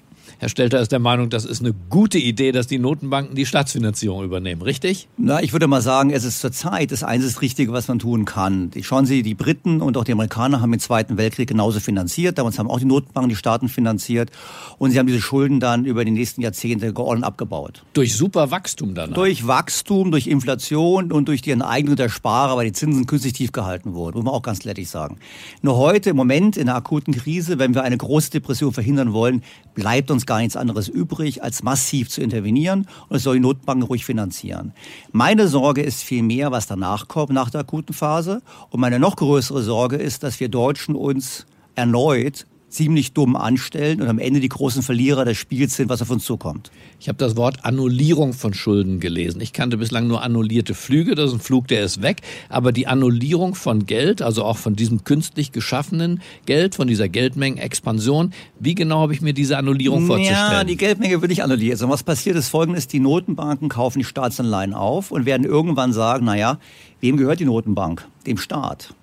[0.44, 4.22] Herr Stelter ist der Meinung, das ist eine gute Idee, dass die Notenbanken die Staatsfinanzierung
[4.22, 5.08] übernehmen, richtig?
[5.16, 8.70] Na, ich würde mal sagen, es ist zurzeit das einzig Richtige, was man tun kann.
[8.82, 12.36] Schauen Sie, die Briten und auch die Amerikaner haben den Zweiten Weltkrieg genauso finanziert.
[12.36, 14.30] Damals haben auch die Notenbanken die Staaten finanziert.
[14.76, 17.82] Und sie haben diese Schulden dann über die nächsten Jahrzehnte geordnet abgebaut.
[17.94, 19.14] Durch super Wachstum dann?
[19.14, 23.52] Durch Wachstum, durch Inflation und durch die Enteignung der Sparer, weil die Zinsen künstlich tief
[23.52, 24.18] gehalten wurden.
[24.18, 25.16] Muss man auch ganz glättig sagen.
[25.62, 29.42] Nur heute, im Moment, in der akuten Krise, wenn wir eine große Depression verhindern wollen,
[29.74, 33.84] bleibt uns gar nichts anderes übrig, als massiv zu intervenieren und es soll die Notbanken
[33.84, 34.72] ruhig finanzieren.
[35.12, 38.42] Meine Sorge ist vielmehr, was danach kommt, nach der akuten Phase.
[38.70, 44.08] Und meine noch größere Sorge ist, dass wir Deutschen uns erneut ziemlich dumm anstellen und
[44.08, 46.70] am Ende die großen Verlierer des Spiels sind, was auf uns zukommt.
[47.00, 49.40] Ich habe das Wort Annullierung von Schulden gelesen.
[49.40, 52.22] Ich kannte bislang nur annullierte Flüge, das ist ein Flug, der ist weg.
[52.48, 58.32] Aber die Annullierung von Geld, also auch von diesem künstlich geschaffenen Geld, von dieser Geldmengenexpansion,
[58.58, 60.52] wie genau habe ich mir diese Annullierung vorzustellen?
[60.52, 61.78] Ja, die Geldmenge wird nicht annulliert.
[61.78, 66.24] Sondern was passiert ist folgendes, die Notenbanken kaufen die Staatsanleihen auf und werden irgendwann sagen,
[66.24, 66.58] naja,
[67.00, 68.06] wem gehört die Notenbank?
[68.26, 68.94] Dem Staat.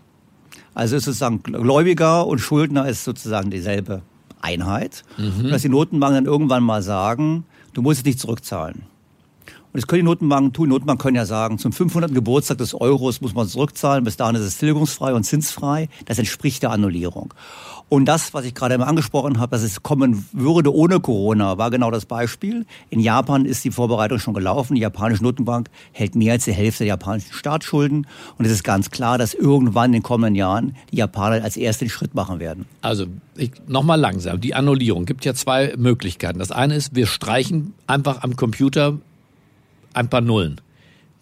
[0.73, 4.01] Also ist sozusagen Gläubiger und Schuldner ist sozusagen dieselbe
[4.41, 5.03] Einheit.
[5.17, 5.45] Mhm.
[5.45, 8.83] Und dass die Notenbanken dann irgendwann mal sagen, du musst es nicht zurückzahlen.
[9.73, 10.69] Und das können die Notenbanken tun.
[10.69, 12.13] Notenbanken können ja sagen, zum 500.
[12.13, 14.03] Geburtstag des Euros muss man zurückzahlen.
[14.03, 15.87] Bis dahin ist es tilgungsfrei und zinsfrei.
[16.05, 17.33] Das entspricht der Annullierung.
[17.87, 21.69] Und das, was ich gerade immer angesprochen habe, dass es kommen würde ohne Corona, war
[21.69, 22.65] genau das Beispiel.
[22.89, 24.75] In Japan ist die Vorbereitung schon gelaufen.
[24.75, 28.07] Die japanische Notenbank hält mehr als die Hälfte der japanischen Staatsschulden.
[28.37, 31.83] Und es ist ganz klar, dass irgendwann in den kommenden Jahren die Japaner als erste
[31.83, 32.65] den Schritt machen werden.
[32.81, 33.07] Also
[33.67, 34.39] nochmal langsam.
[34.39, 36.39] Die Annullierung gibt ja zwei Möglichkeiten.
[36.39, 38.99] Das eine ist, wir streichen einfach am Computer
[39.93, 40.61] ein paar Nullen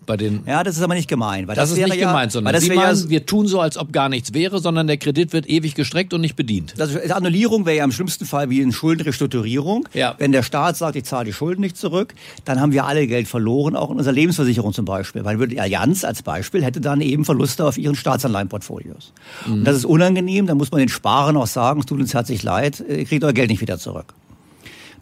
[0.09, 0.41] bei den.
[0.47, 1.47] Ja, das ist aber nicht gemein.
[1.47, 3.77] Weil das, das ist nicht ja, gemeint, sondern Sie meinen, ja, wir tun so, als
[3.77, 6.73] ob gar nichts wäre, sondern der Kredit wird ewig gestreckt und nicht bedient.
[6.77, 9.87] Das, Annullierung wäre ja im schlimmsten Fall wie eine Schuldenrestrukturierung.
[9.93, 10.15] Ja.
[10.17, 13.27] Wenn der Staat sagt, ich zahle die Schulden nicht zurück, dann haben wir alle Geld
[13.27, 15.23] verloren, auch in unserer Lebensversicherung zum Beispiel.
[15.25, 19.13] Weil die Allianz als Beispiel hätte dann eben Verluste auf ihren Staatsanleihenportfolios.
[19.45, 19.53] Mhm.
[19.53, 22.41] Und das ist unangenehm, da muss man den Sparern auch sagen, es tut uns herzlich
[22.41, 24.15] leid, ihr kriegt euer Geld nicht wieder zurück.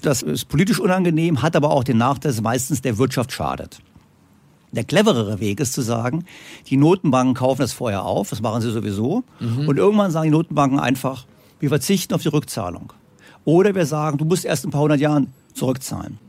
[0.02, 3.80] Das ist politisch unangenehm, hat aber auch den Nachteil, dass es meistens der Wirtschaft schadet.
[4.72, 6.26] Der cleverere Weg ist zu sagen,
[6.68, 9.68] die Notenbanken kaufen das vorher auf, das machen sie sowieso, mhm.
[9.68, 11.26] und irgendwann sagen die Notenbanken einfach,
[11.60, 12.94] wir verzichten auf die Rückzahlung.
[13.46, 16.20] Oder wir sagen, du musst erst ein paar hundert Jahren zurückzahlen.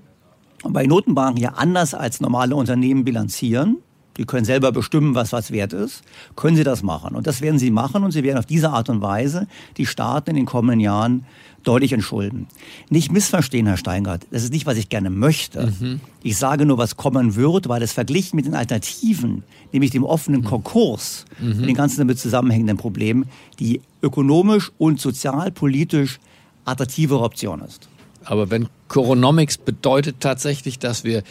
[0.62, 3.78] Und bei Notenbanken ja anders als normale Unternehmen bilanzieren,
[4.18, 6.02] die können selber bestimmen, was was wert ist,
[6.36, 7.14] können sie das machen.
[7.14, 10.30] Und das werden sie machen und sie werden auf diese Art und Weise die Staaten
[10.30, 11.24] in den kommenden Jahren
[11.62, 12.46] deutlich entschulden.
[12.88, 15.72] Nicht missverstehen, Herr Steingart, das ist nicht, was ich gerne möchte.
[15.78, 16.00] Mhm.
[16.22, 20.40] Ich sage nur, was kommen wird, weil es verglichen mit den Alternativen, nämlich dem offenen
[20.42, 20.46] mhm.
[20.46, 21.52] Konkurs mhm.
[21.52, 23.26] und den ganzen damit zusammenhängenden Problemen,
[23.58, 26.18] die ökonomisch und sozialpolitisch
[26.64, 27.88] attraktivere Option ist.
[28.24, 31.22] Aber wenn Coronomics bedeutet tatsächlich, dass wir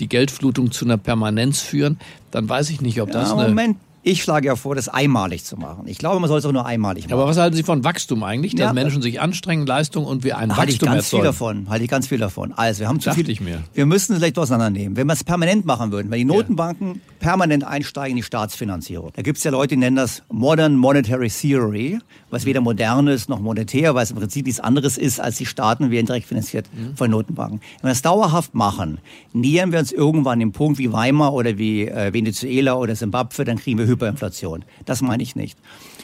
[0.00, 1.98] die Geldflutung zu einer Permanenz führen,
[2.30, 5.44] dann weiß ich nicht, ob das ja, eine Moment, ich schlage ja vor, das einmalig
[5.44, 5.88] zu machen.
[5.88, 7.14] Ich glaube, man soll es auch nur einmalig machen.
[7.14, 8.54] Aber was halten Sie von Wachstum eigentlich?
[8.54, 11.22] Dass ja, Menschen sich anstrengen, Leistung und wir ein halte Wachstum ich ganz erzeugen?
[11.22, 11.68] viel davon.
[11.68, 12.52] Halte ich ganz viel davon.
[12.52, 13.30] Also, wir haben zu Dachte viel.
[13.30, 13.64] ich mir.
[13.74, 14.96] Wir müssen es vielleicht auseinandernehmen.
[14.96, 17.00] Wenn wir es permanent machen würden, wenn die Notenbanken ja.
[17.18, 19.10] permanent einsteigen in die Staatsfinanzierung.
[19.12, 21.98] Da gibt es ja Leute, die nennen das Modern Monetary Theory,
[22.30, 25.46] was weder modern ist noch monetär, weil es im Prinzip nichts anderes ist, als die
[25.46, 26.96] Staaten werden direkt finanziert mhm.
[26.96, 27.60] von Notenbanken.
[27.80, 28.98] Wenn wir das dauerhaft machen,
[29.32, 33.58] nähern wir uns irgendwann dem Punkt wie Weimar oder wie äh, Venezuela oder Simbabwe, dann
[33.58, 34.64] kriegen wir Hyperinflation.
[34.84, 35.58] Das meine ich nicht.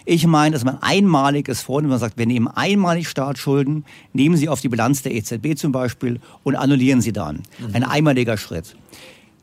[0.05, 4.61] Ich meine, dass man einmaliges vornimmt, man sagt, wir nehmen einmalig Staatsschulden, nehmen sie auf
[4.61, 7.43] die Bilanz der EZB zum Beispiel und annullieren sie dann.
[7.59, 7.75] Mhm.
[7.75, 8.75] Ein einmaliger Schritt.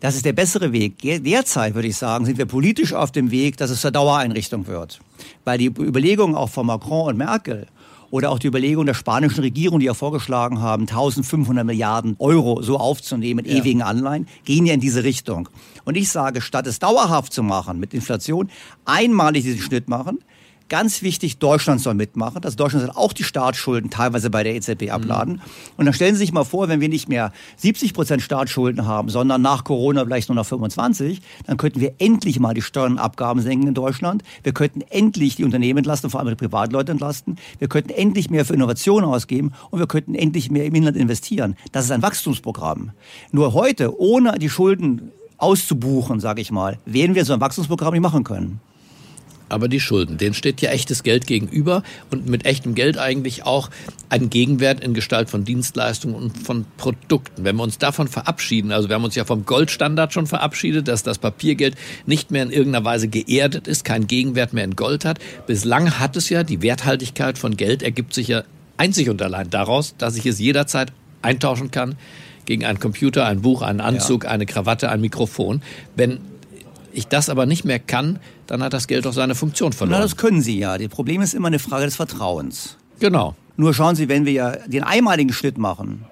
[0.02, 0.96] Das ist der bessere Weg.
[1.02, 5.00] Derzeit würde ich sagen, sind wir politisch auf dem Weg, dass es zur Dauereinrichtung wird.
[5.44, 7.68] Weil die Überlegungen auch von Macron und Merkel
[8.12, 12.78] oder auch die Überlegung der spanischen Regierung, die ja vorgeschlagen haben, 1500 Milliarden Euro so
[12.78, 13.60] aufzunehmen mit ja.
[13.60, 15.50] ewigen Anleihen, gehen ja in diese Richtung.
[15.86, 18.50] Und ich sage, statt es dauerhaft zu machen mit Inflation,
[18.86, 20.20] einmalig diesen Schnitt machen,
[20.70, 22.42] Ganz wichtig, Deutschland soll mitmachen.
[22.42, 25.34] Das Deutschland soll auch die Staatsschulden teilweise bei der EZB abladen.
[25.36, 25.42] Mhm.
[25.78, 29.10] Und dann stellen Sie sich mal vor, wenn wir nicht mehr 70 Prozent Staatsschulden haben,
[29.10, 33.00] sondern nach Corona vielleicht nur noch 25, dann könnten wir endlich mal die Steuern und
[33.00, 34.22] Abgaben senken in Deutschland.
[34.44, 37.38] Wir könnten endlich die Unternehmen entlasten, vor allem die Privatleute entlasten.
[37.58, 41.56] Wir könnten endlich mehr für Innovation ausgeben und wir könnten endlich mehr im Inland investieren.
[41.72, 42.92] Das ist ein Wachstumsprogramm.
[43.32, 48.04] Nur heute, ohne die Schulden auszubuchen, sage ich mal, werden wir so ein Wachstumsprogramm nicht
[48.04, 48.62] machen können
[49.50, 50.18] aber die Schulden.
[50.18, 53.70] Denen steht ja echtes Geld gegenüber und mit echtem Geld eigentlich auch
[54.10, 57.44] ein Gegenwert in Gestalt von Dienstleistungen und von Produkten.
[57.44, 61.04] Wenn wir uns davon verabschieden, also wir haben uns ja vom Goldstandard schon verabschiedet, dass
[61.04, 65.20] das Papiergeld nicht mehr in irgendeiner Weise geerdet ist, keinen Gegenwert mehr in Gold hat.
[65.48, 68.44] Bislang hat es ja, die Werthaltigkeit von Geld ergibt sich ja
[68.78, 71.96] einzig und allein daraus, dass ich es jederzeit eintauschen kann
[72.46, 74.32] gegen einen Computer, ein Buch, einen Anzug, ja.
[74.32, 75.62] eine Krawatte, ein Mikrofon.
[75.96, 76.20] Wenn
[76.94, 80.00] ich das aber nicht mehr kann, dann hat das Geld doch seine Funktion verloren.
[80.00, 80.78] Na, das können Sie ja.
[80.78, 82.78] Das Problem ist immer eine Frage des Vertrauens.
[83.00, 83.36] Genau.
[83.58, 86.06] Nur schauen Sie, wenn wir ja den einmaligen Schritt machen,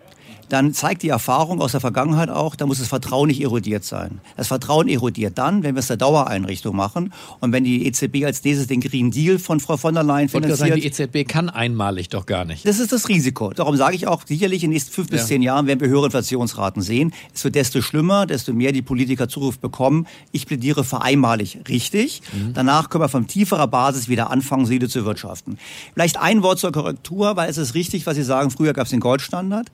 [0.49, 4.21] dann zeigt die Erfahrung aus der Vergangenheit auch, da muss das Vertrauen nicht erodiert sein.
[4.35, 8.43] Das Vertrauen erodiert dann, wenn wir es der Dauereinrichtung machen und wenn die EZB als
[8.43, 10.57] nächstes den Green Deal von Frau von der Leyen finanziert.
[10.57, 12.65] Sagen, die EZB kann einmalig doch gar nicht.
[12.65, 13.51] Das ist das Risiko.
[13.51, 15.27] Darum sage ich auch, sicherlich in den nächsten fünf bis ja.
[15.27, 17.13] zehn Jahren werden wir höhere Inflationsraten sehen.
[17.33, 20.07] Es wird desto schlimmer, desto mehr die Politiker Zuruf bekommen.
[20.31, 22.21] Ich plädiere für einmalig richtig.
[22.33, 22.53] Mhm.
[22.53, 25.57] Danach können wir von tieferer Basis wieder anfangen, Seele zu wirtschaften.
[25.93, 28.91] Vielleicht ein Wort zur Korrektur, weil es ist richtig, was Sie sagen, früher gab es
[28.91, 29.71] den Goldstandard.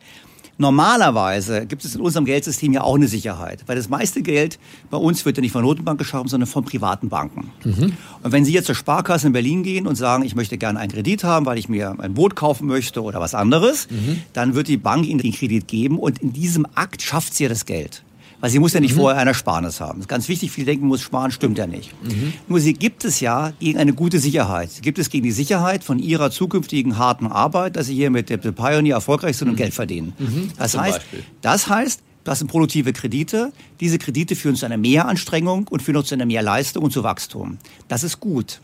[0.57, 4.59] Normalerweise gibt es in unserem Geldsystem ja auch eine Sicherheit, weil das meiste Geld
[4.91, 7.51] bei uns wird ja nicht von Notenbank geschaffen, sondern von privaten Banken.
[7.63, 7.93] Mhm.
[8.21, 10.91] Und wenn Sie jetzt zur Sparkasse in Berlin gehen und sagen, ich möchte gerne einen
[10.91, 14.21] Kredit haben, weil ich mir ein Boot kaufen möchte oder was anderes, mhm.
[14.33, 17.49] dann wird die Bank Ihnen den Kredit geben und in diesem Akt schafft sie ja
[17.49, 18.03] das Geld.
[18.43, 18.99] Weil sie muss ja nicht mhm.
[18.99, 19.99] vorher ein Ersparnis haben.
[19.99, 21.93] Das ist ganz wichtig, viele denken, muss sparen, stimmt ja nicht.
[22.03, 22.33] Mhm.
[22.49, 24.69] Nur sie gibt es ja gegen eine gute Sicherheit.
[24.69, 28.29] Sie gibt es gegen die Sicherheit von ihrer zukünftigen harten Arbeit, dass sie hier mit
[28.29, 29.59] der Pioneer erfolgreich sind und mhm.
[29.59, 30.11] Geld verdienen.
[30.19, 30.49] Mhm.
[30.57, 30.99] Das, heißt,
[31.39, 33.53] das heißt, das sind produktive Kredite.
[33.79, 37.59] Diese Kredite führen zu einer Mehranstrengung und führen zu einer Mehrleistung und zu Wachstum.
[37.87, 38.59] Das ist gut.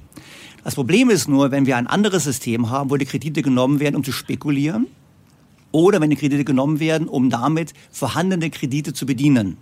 [0.65, 3.95] Das Problem ist nur, wenn wir ein anderes System haben, wo die Kredite genommen werden,
[3.95, 4.87] um zu spekulieren,
[5.71, 9.57] oder wenn die Kredite genommen werden, um damit vorhandene Kredite zu bedienen.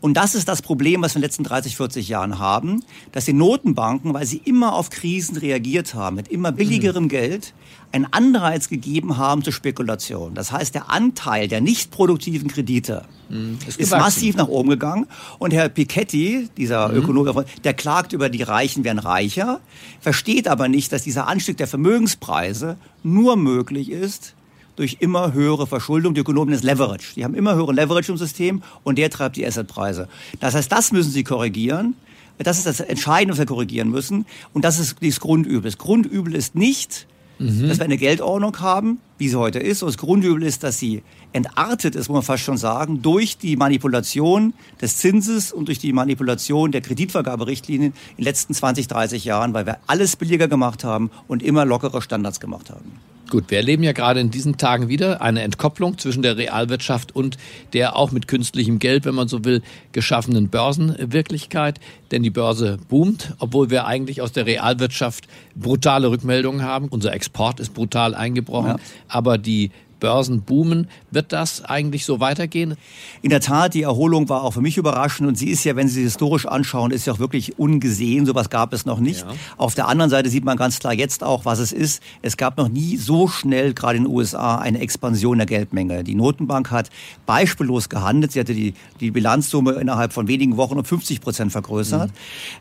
[0.00, 3.24] Und das ist das Problem, was wir in den letzten 30, 40 Jahren haben, dass
[3.24, 7.08] die Notenbanken, weil sie immer auf Krisen reagiert haben, mit immer billigerem mhm.
[7.08, 7.54] Geld,
[7.90, 10.34] einen Anreiz gegeben haben zur Spekulation.
[10.34, 13.58] Das heißt, der Anteil der nicht produktiven Kredite mhm.
[13.66, 15.06] ist, ist massiv nach oben gegangen.
[15.38, 16.98] Und Herr Piketty, dieser mhm.
[16.98, 19.60] Ökonom, der klagt über die Reichen werden reicher,
[20.00, 24.34] versteht aber nicht, dass dieser Anstieg der Vermögenspreise nur möglich ist,
[24.78, 26.14] durch immer höhere Verschuldung.
[26.14, 27.14] Die Ökonomen ist Leverage.
[27.16, 30.08] Die haben immer höhere Leverage im System und der treibt die Assetpreise.
[30.40, 31.94] Das heißt, das müssen sie korrigieren.
[32.38, 34.24] Das ist das Entscheidende, was wir korrigieren müssen.
[34.52, 35.62] Und das ist das Grundübel.
[35.62, 37.08] Das Grundübel ist nicht,
[37.38, 37.68] mhm.
[37.68, 39.82] dass wir eine Geldordnung haben, wie sie heute ist.
[39.82, 41.02] Und das Grundübel ist, dass sie
[41.32, 45.92] entartet ist, muss man fast schon sagen, durch die Manipulation des Zinses und durch die
[45.92, 51.10] Manipulation der Kreditvergaberichtlinien in den letzten 20, 30 Jahren, weil wir alles billiger gemacht haben
[51.26, 52.92] und immer lockere Standards gemacht haben.
[53.30, 57.36] Gut, wir erleben ja gerade in diesen Tagen wieder eine Entkopplung zwischen der Realwirtschaft und
[57.74, 59.62] der auch mit künstlichem Geld, wenn man so will,
[59.92, 61.78] geschaffenen Börsenwirklichkeit.
[62.10, 66.88] Denn die Börse boomt, obwohl wir eigentlich aus der Realwirtschaft brutale Rückmeldungen haben.
[66.88, 68.76] Unser Export ist brutal eingebrochen, ja.
[69.08, 69.70] aber die
[70.00, 70.88] Börsen boomen.
[71.10, 72.76] Wird das eigentlich so weitergehen?
[73.22, 75.88] In der Tat, die Erholung war auch für mich überraschend und sie ist ja, wenn
[75.88, 78.26] Sie sie historisch anschauen, ist ja auch wirklich ungesehen.
[78.26, 79.20] Sowas gab es noch nicht.
[79.20, 79.34] Ja.
[79.56, 82.02] Auf der anderen Seite sieht man ganz klar jetzt auch, was es ist.
[82.22, 86.04] Es gab noch nie so schnell, gerade in den USA, eine Expansion der Geldmenge.
[86.04, 86.90] Die Notenbank hat
[87.26, 88.32] beispiellos gehandelt.
[88.32, 92.10] Sie hatte die, die Bilanzsumme innerhalb von wenigen Wochen um 50 Prozent vergrößert.
[92.10, 92.14] Mhm.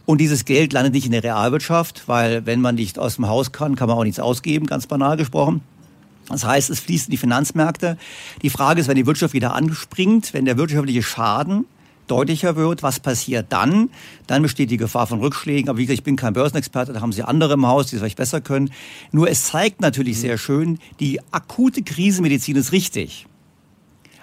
[0.05, 3.51] Und dieses Geld landet nicht in der Realwirtschaft, weil wenn man nicht aus dem Haus
[3.51, 5.61] kann, kann man auch nichts ausgeben, ganz banal gesprochen.
[6.30, 7.97] Das heißt, es fließt in die Finanzmärkte.
[8.41, 11.65] Die Frage ist, wenn die Wirtschaft wieder anspringt, wenn der wirtschaftliche Schaden
[12.07, 13.89] deutlicher wird, was passiert dann?
[14.28, 15.69] Dann besteht die Gefahr von Rückschlägen.
[15.69, 18.01] Aber wie gesagt, ich bin kein Börsenexperte, da haben Sie andere im Haus, die es
[18.01, 18.71] vielleicht besser können.
[19.11, 23.28] Nur es zeigt natürlich sehr schön, die akute Krisenmedizin ist richtig.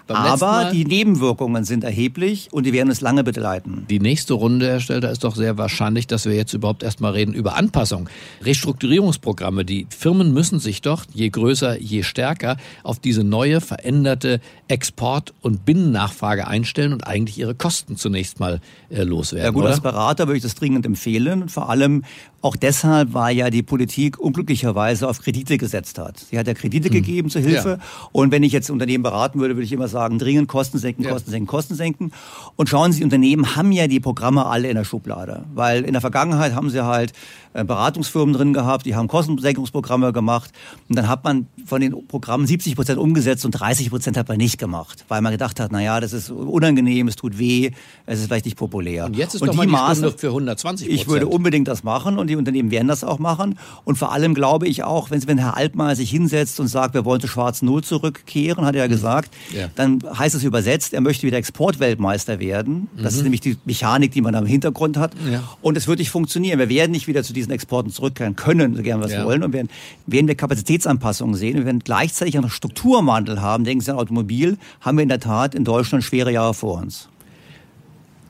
[0.08, 3.86] Aber die Nebenwirkungen sind erheblich und die werden es lange begleiten.
[3.88, 7.32] Die nächste Runde, Herr Stelter, ist doch sehr wahrscheinlich, dass wir jetzt überhaupt erstmal reden
[7.32, 8.08] über Anpassung.
[8.42, 9.64] Restrukturierungsprogramme.
[9.64, 15.64] Die Firmen müssen sich doch, je größer, je stärker, auf diese neue, veränderte Export- und
[15.64, 19.44] Binnennachfrage einstellen und eigentlich ihre Kosten zunächst mal äh, loswerden.
[19.46, 19.70] Ja gut, oder?
[19.70, 21.42] als Berater würde ich das dringend empfehlen.
[21.42, 22.04] Und vor allem
[22.44, 26.18] auch deshalb, weil ja die Politik unglücklicherweise auf Kredite gesetzt hat.
[26.18, 26.92] Sie hat ja Kredite hm.
[26.92, 27.78] gegeben zur Hilfe.
[27.80, 28.08] Ja.
[28.12, 31.30] Und wenn ich jetzt Unternehmen beraten würde, würde ich immer sagen, dringend Kosten senken, Kosten
[31.30, 32.12] senken, Kosten senken.
[32.56, 35.46] Und schauen Sie, Unternehmen haben ja die Programme alle in der Schublade.
[35.54, 37.14] Weil in der Vergangenheit haben sie halt
[37.54, 40.50] äh, Beratungsfirmen drin gehabt, die haben Kostensenkungsprogramme gemacht.
[40.88, 44.36] Und dann hat man von den Programmen 70 Prozent umgesetzt und 30 Prozent hat man
[44.36, 45.04] nicht gemacht.
[45.08, 47.70] Weil man gedacht hat, na ja, das ist unangenehm, es tut weh,
[48.04, 49.06] es ist vielleicht nicht populär.
[49.06, 52.18] Und jetzt ist und doch mal die Maße für 120 Ich würde unbedingt das machen
[52.18, 53.58] und die Unternehmen werden das auch machen.
[53.84, 57.04] Und vor allem glaube ich auch, wenn, wenn Herr Altmaier sich hinsetzt und sagt, wir
[57.04, 59.68] wollen zur schwarzen Null zurückkehren, hat er ja gesagt, ja.
[59.74, 62.88] dann heißt es übersetzt, er möchte wieder Exportweltmeister werden.
[62.96, 63.18] Das mhm.
[63.18, 65.12] ist nämlich die Mechanik, die man da im Hintergrund hat.
[65.30, 65.42] Ja.
[65.62, 66.58] Und es wird nicht funktionieren.
[66.58, 69.24] Wir werden nicht wieder zu diesen Exporten zurückkehren können, so gern wir es ja.
[69.24, 69.42] wollen.
[69.42, 69.68] Und werden,
[70.06, 71.56] werden wir Kapazitätsanpassungen sehen.
[71.56, 73.64] Wir werden gleichzeitig noch Strukturwandel haben.
[73.64, 77.08] Denken Sie an Automobil, haben wir in der Tat in Deutschland schwere Jahre vor uns.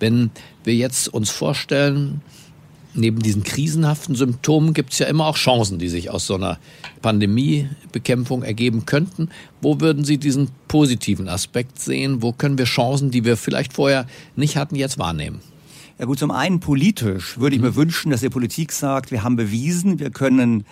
[0.01, 0.31] Wenn
[0.65, 2.21] wir jetzt uns vorstellen,
[2.95, 6.59] neben diesen krisenhaften Symptomen gibt es ja immer auch Chancen, die sich aus so einer
[7.03, 9.29] Pandemiebekämpfung ergeben könnten.
[9.61, 12.23] Wo würden Sie diesen positiven Aspekt sehen?
[12.23, 15.41] Wo können wir Chancen, die wir vielleicht vorher nicht hatten, jetzt wahrnehmen?
[15.99, 17.77] Ja gut, zum einen politisch würde ich mir mhm.
[17.77, 20.65] wünschen, dass die Politik sagt, wir haben bewiesen, wir können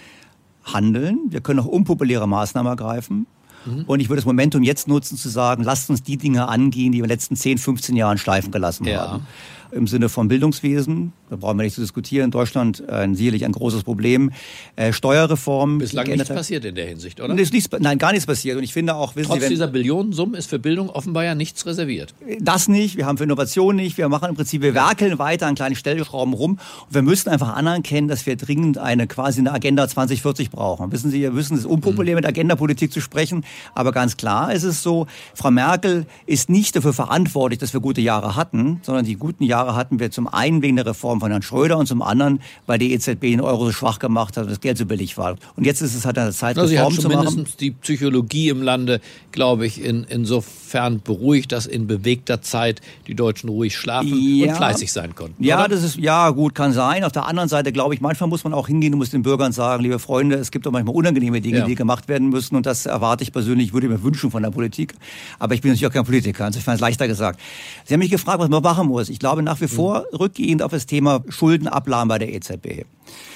[0.64, 3.26] handeln, wir können auch unpopuläre Maßnahmen ergreifen.
[3.64, 3.84] Mhm.
[3.86, 6.98] Und ich würde das Momentum jetzt nutzen, zu sagen, lasst uns die Dinge angehen, die
[6.98, 9.12] wir in den letzten 10, 15 Jahren schleifen gelassen ja.
[9.12, 9.26] haben
[9.72, 11.12] im Sinne von Bildungswesen.
[11.32, 12.30] Da brauchen wir nicht zu diskutieren.
[12.30, 14.32] Deutschland äh, sicherlich ein großes Problem.
[14.76, 15.78] Äh, Steuerreform.
[15.78, 17.32] Bislang nichts passiert in der Hinsicht, oder?
[17.32, 18.58] Nichts, nein, gar nichts passiert.
[18.58, 21.34] Und ich finde auch, wissen Trotz Sie, wenn, dieser Billionensummen ist für Bildung offenbar ja
[21.34, 22.14] nichts reserviert.
[22.38, 22.98] Das nicht.
[22.98, 23.96] Wir haben für Innovation nicht.
[23.96, 26.58] Wir machen im Prinzip, wir werkeln weiter an kleinen Stellschrauben rum.
[26.86, 30.92] Und wir müssen einfach anerkennen, dass wir dringend eine quasi eine Agenda 2040 brauchen.
[30.92, 32.16] Wissen Sie, wir wissen, es ist unpopulär, mhm.
[32.16, 33.46] mit Agendapolitik zu sprechen.
[33.74, 38.02] Aber ganz klar ist es so, Frau Merkel ist nicht dafür verantwortlich, dass wir gute
[38.02, 41.30] Jahre hatten, sondern die guten Jahre Jahre hatten wir zum einen wegen der Reform von
[41.30, 44.50] Herrn Schröder und zum anderen, weil die EZB den Euro so schwach gemacht hat und
[44.50, 45.36] das Geld so billig war.
[45.54, 47.46] Und jetzt ist es halt eine Zeit, also Reformen zu machen.
[47.60, 49.00] die Psychologie im Lande,
[49.30, 54.56] glaube ich, in, insofern beruhigt, dass in bewegter Zeit die Deutschen ruhig schlafen ja, und
[54.56, 55.44] fleißig sein konnten.
[55.44, 55.68] Ja, oder?
[55.68, 57.04] das ist, ja, gut, kann sein.
[57.04, 59.52] Auf der anderen Seite, glaube ich, manchmal muss man auch hingehen und muss den Bürgern
[59.52, 61.66] sagen, liebe Freunde, es gibt auch manchmal unangenehme Dinge, ja.
[61.66, 64.94] die gemacht werden müssen und das erwarte ich persönlich, würde mir wünschen von der Politik.
[65.38, 67.38] Aber ich bin natürlich auch kein Politiker, insofern ist es leichter gesagt.
[67.84, 69.08] Sie haben mich gefragt, was man machen muss.
[69.08, 72.84] Ich glaube nach wie vor rückgehend auf das Thema Schuldenablagen bei der EZB.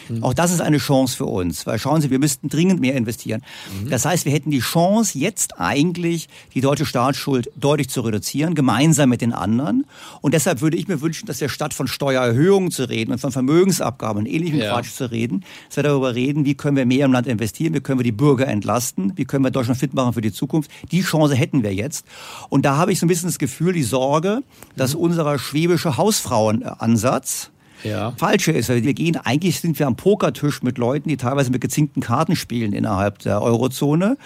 [0.09, 0.22] Mhm.
[0.22, 3.43] Auch das ist eine Chance für uns, weil schauen Sie, wir müssten dringend mehr investieren.
[3.83, 3.91] Mhm.
[3.91, 9.09] Das heißt, wir hätten die Chance, jetzt eigentlich die deutsche Staatsschuld deutlich zu reduzieren, gemeinsam
[9.09, 9.87] mit den anderen.
[10.20, 13.33] Und deshalb würde ich mir wünschen, dass wir statt von Steuererhöhungen zu reden und von
[13.33, 14.72] Vermögensabgaben und ähnlichem ja.
[14.72, 17.81] Quatsch zu reden, dass wir darüber reden, wie können wir mehr im Land investieren, wie
[17.81, 20.70] können wir die Bürger entlasten, wie können wir Deutschland fit machen für die Zukunft.
[20.93, 22.07] Die Chance hätten wir jetzt.
[22.49, 24.43] Und da habe ich so ein bisschen das Gefühl, die Sorge,
[24.77, 25.01] dass mhm.
[25.01, 27.51] unser schwäbischer Hausfrauenansatz,
[27.87, 28.12] ja.
[28.16, 28.68] falsche ist.
[28.68, 32.72] wir gehen, eigentlich sind wir am Pokertisch mit Leuten, die teilweise mit gezinkten Karten spielen
[32.72, 34.16] innerhalb der Eurozone.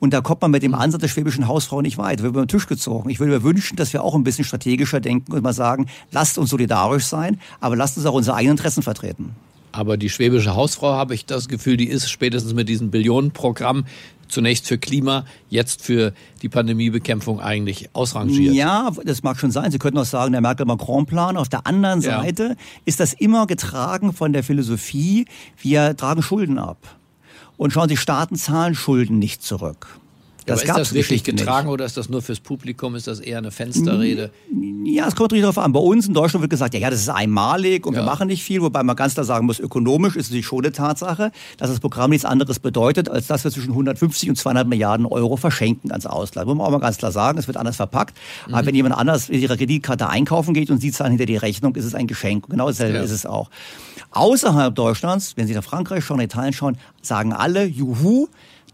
[0.00, 2.18] Und da kommt man mit dem Ansatz der schwäbischen Hausfrau nicht weit.
[2.18, 3.10] Wir werden über den Tisch gezogen.
[3.10, 6.38] Ich würde mir wünschen, dass wir auch ein bisschen strategischer denken und mal sagen, lasst
[6.38, 9.34] uns solidarisch sein, aber lasst uns auch unsere eigenen Interessen vertreten.
[9.72, 13.84] Aber die schwäbische Hausfrau, habe ich das Gefühl, die ist spätestens mit diesem Billionenprogramm
[14.28, 16.12] zunächst für Klima, jetzt für
[16.42, 18.54] die Pandemiebekämpfung eigentlich ausrangiert.
[18.54, 19.70] Ja, das mag schon sein.
[19.70, 21.36] Sie könnten auch sagen, der Merkel-Macron-Plan.
[21.36, 22.22] Auf der anderen ja.
[22.22, 25.26] Seite ist das immer getragen von der Philosophie,
[25.60, 26.96] wir tragen Schulden ab.
[27.56, 29.98] Und schauen Sie, Staaten zahlen Schulden nicht zurück.
[30.48, 31.74] Das ja, ist das wirklich getragen nicht.
[31.74, 32.94] oder ist das nur fürs Publikum?
[32.94, 34.30] Ist das eher eine Fensterrede?
[34.84, 35.72] Ja, es kommt natürlich darauf an.
[35.72, 38.00] Bei uns in Deutschland wird gesagt, ja, ja das ist einmalig und ja.
[38.00, 40.64] wir machen nicht viel, wobei man ganz klar sagen muss, ökonomisch ist es natürlich schon
[40.64, 44.66] eine Tatsache, dass das Programm nichts anderes bedeutet, als dass wir zwischen 150 und 200
[44.66, 46.48] Milliarden Euro verschenken ans Ausland.
[46.48, 48.16] Muss man auch mal ganz klar sagen, es wird anders verpackt.
[48.46, 48.54] Mhm.
[48.54, 51.74] Aber wenn jemand anders mit ihrer Kreditkarte einkaufen geht und sie zahlen hinter die Rechnung,
[51.76, 52.48] ist es ein Geschenk.
[52.48, 53.02] Genau dasselbe ja.
[53.02, 53.50] ist es auch.
[54.10, 58.28] Außerhalb Deutschlands, wenn Sie nach Frankreich schauen, Italien schauen, sagen alle, juhu,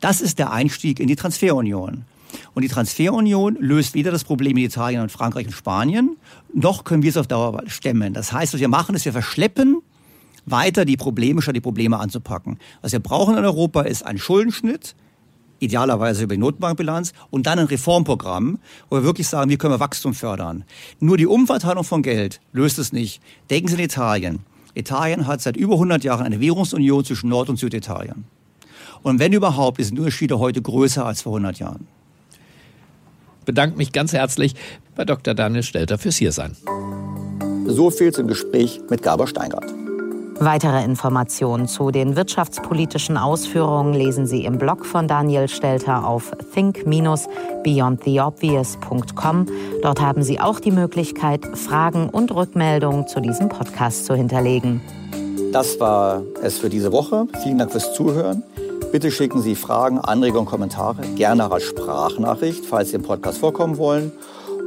[0.05, 2.05] das ist der Einstieg in die Transferunion.
[2.53, 6.19] Und die Transferunion löst weder das Problem in Italien und Frankreich und Spanien,
[6.53, 8.13] noch können wir es auf Dauer stemmen.
[8.13, 9.81] Das heißt, was wir machen, ist, wir verschleppen
[10.45, 12.59] weiter die Probleme, statt die Probleme anzupacken.
[12.83, 14.95] Was wir brauchen in Europa ist ein Schuldenschnitt,
[15.61, 18.59] idealerweise über die Notenbankbilanz und dann ein Reformprogramm,
[18.91, 20.65] wo wir wirklich sagen, wie können wir Wachstum fördern.
[21.01, 23.23] Nur die Umverteilung von Geld löst es nicht.
[23.49, 24.41] Denken Sie in Italien.
[24.75, 28.27] Italien hat seit über 100 Jahren eine Währungsunion zwischen Nord- und Süditalien.
[29.05, 31.87] Und wenn überhaupt, sind die Unterschiede heute größer als vor 100 Jahren.
[33.45, 34.55] Bedanke mich ganz herzlich
[34.97, 35.35] bei Dr.
[35.35, 36.57] Daniel Stelter fürs Hiersein.
[37.67, 39.71] So viel zum Gespräch mit Gabor Steingart.
[40.41, 49.47] Weitere Informationen zu den wirtschaftspolitischen Ausführungen lesen Sie im Blog von Daniel Stelter auf think-beyondtheobvious.com.
[49.83, 54.81] Dort haben Sie auch die Möglichkeit, Fragen und Rückmeldungen zu diesem Podcast zu hinterlegen.
[55.53, 57.27] Das war es für diese Woche.
[57.43, 58.43] Vielen Dank fürs Zuhören.
[58.95, 64.12] Bitte schicken Sie Fragen, Anregungen, Kommentare gerne als Sprachnachricht, falls Sie im Podcast vorkommen wollen.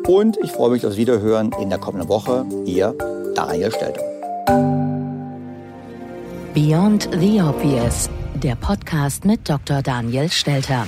[0.06, 2.46] Und ich freue mich aufs Wiederhören in der kommenden Woche.
[2.66, 2.94] Ihr
[3.36, 4.02] Daniel Stelter.
[6.54, 9.82] Beyond the Obvious, der Podcast mit Dr.
[9.82, 10.88] Daniel Stelter.